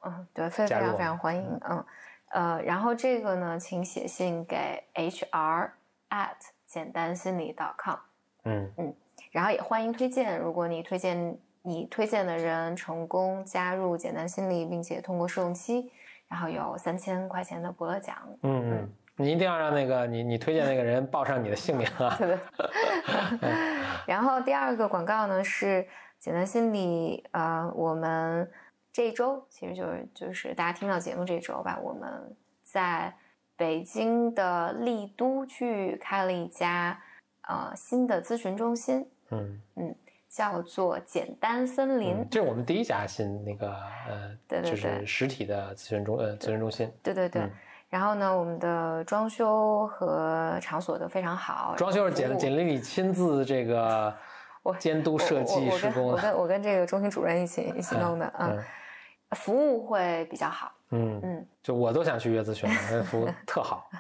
[0.03, 1.85] 嗯，对，非非常非常欢迎，嗯
[2.31, 5.71] 呃，然后这个呢，请写信给 HR
[6.09, 6.37] at
[6.67, 7.97] 简单心理 .com，
[8.45, 8.95] 嗯
[9.33, 15.91] 然后也欢迎推荐，如果你推荐你推荐的人成功加入简单心理，并且通过试用期，
[16.29, 22.15] 然后有三千块钱的伯乐奖，嗯嗯，你一定要让那个你你推荐那个人报上你的姓名啊。
[22.17, 22.39] 对的。
[24.07, 25.87] 然后第二个广告呢是
[26.19, 28.51] 简单心理，呃，我们
[28.93, 33.15] 这一周其实就是就是大家听到节目这一周吧，我们在
[33.57, 36.99] 北京的丽都区开了一家
[37.43, 39.95] 呃新的咨询中心，嗯嗯，
[40.31, 42.15] 叫做简单森林。
[42.15, 43.69] 嗯这是我们第一家新那个
[44.09, 47.43] 呃，对对就是实体的咨询中呃咨询中心，对对对。
[47.43, 47.51] 嗯
[47.91, 54.15] 然后呢，我们的装修和场所都非常好，装修是简简历你亲自这个
[54.63, 56.13] 我监督设计施工的。
[56.13, 58.57] 我跟我跟我跟这个中心主任一起 一起弄的，嗯，
[59.33, 63.91] 服务会比较好，嗯嗯，就我都想去约咨询了，那服务特好。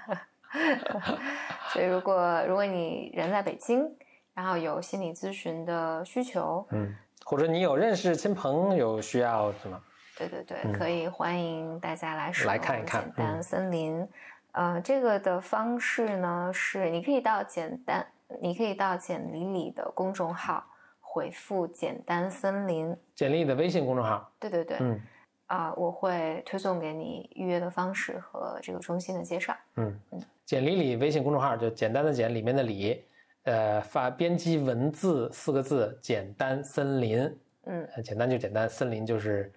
[1.75, 3.93] 所以如果如果你人在北京，
[4.35, 9.81] 然后有心理咨询的需求，嗯，或者你有认识亲朋有需要是吗？
[10.17, 14.09] 对对对，嗯可以欢迎大家来来看一看简单嗯森林。
[14.53, 18.07] 呃，这个的方式呢是，你可以到简单，
[18.41, 20.65] 你可以到简历里的公众号
[21.01, 25.01] 回复“简单森林简历的微信公众号”，，对对对，嗯
[25.47, 29.57] 啊、我会推送给你预约的方式和这个中心的介绍。
[29.77, 29.99] 嗯，
[30.45, 33.05] 简历里微信公众号就简单的简里面的里，
[33.45, 39.53] 呃，发编辑文字四个字，简单森林，嗯，呃简单就简单，森林就是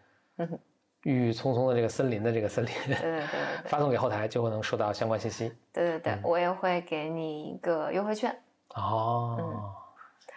[1.04, 3.28] 郁郁葱葱的这个森林的这个森林，对对对
[3.68, 5.54] 发送给后台就会能收到相关信息。
[5.74, 8.34] 对对对，嗯我也会给你一个优惠券。
[8.76, 9.74] 哦，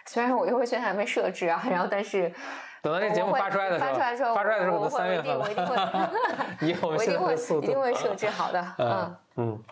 [0.05, 2.29] 虽然我优惠券还没设置啊，然后但是
[2.81, 5.95] 等到这节目发出来的时候，发出来的时候发出来的时候我会三月份了，我一定我一定
[6.67, 8.61] 会 以我们现在我一定会的速度，一定会设置好的。
[8.77, 9.63] 嗯嗯嗯，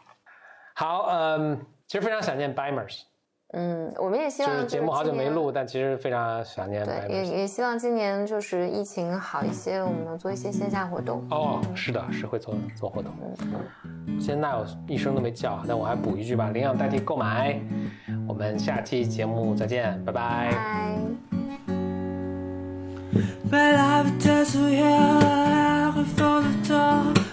[0.73, 3.01] 好，嗯，其实非常想念 Bimers，
[3.58, 7.26] 嗯，我们也希望就是节目好久没录，但其实非常想念对，也。
[7.26, 11.26] 也希望今年就是疫情好一些，我们能做一些线下活动。
[11.32, 13.12] 哦，是的，是会做做活动。
[14.20, 17.58] 现在我一声都没叫，但我还补一句吧，领养代替购买。
[18.28, 20.51] 我们下期节目再见，拜拜。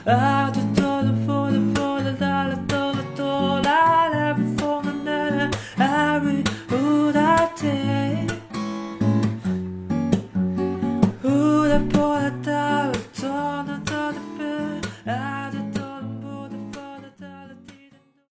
[0.07, 0.72] 拜。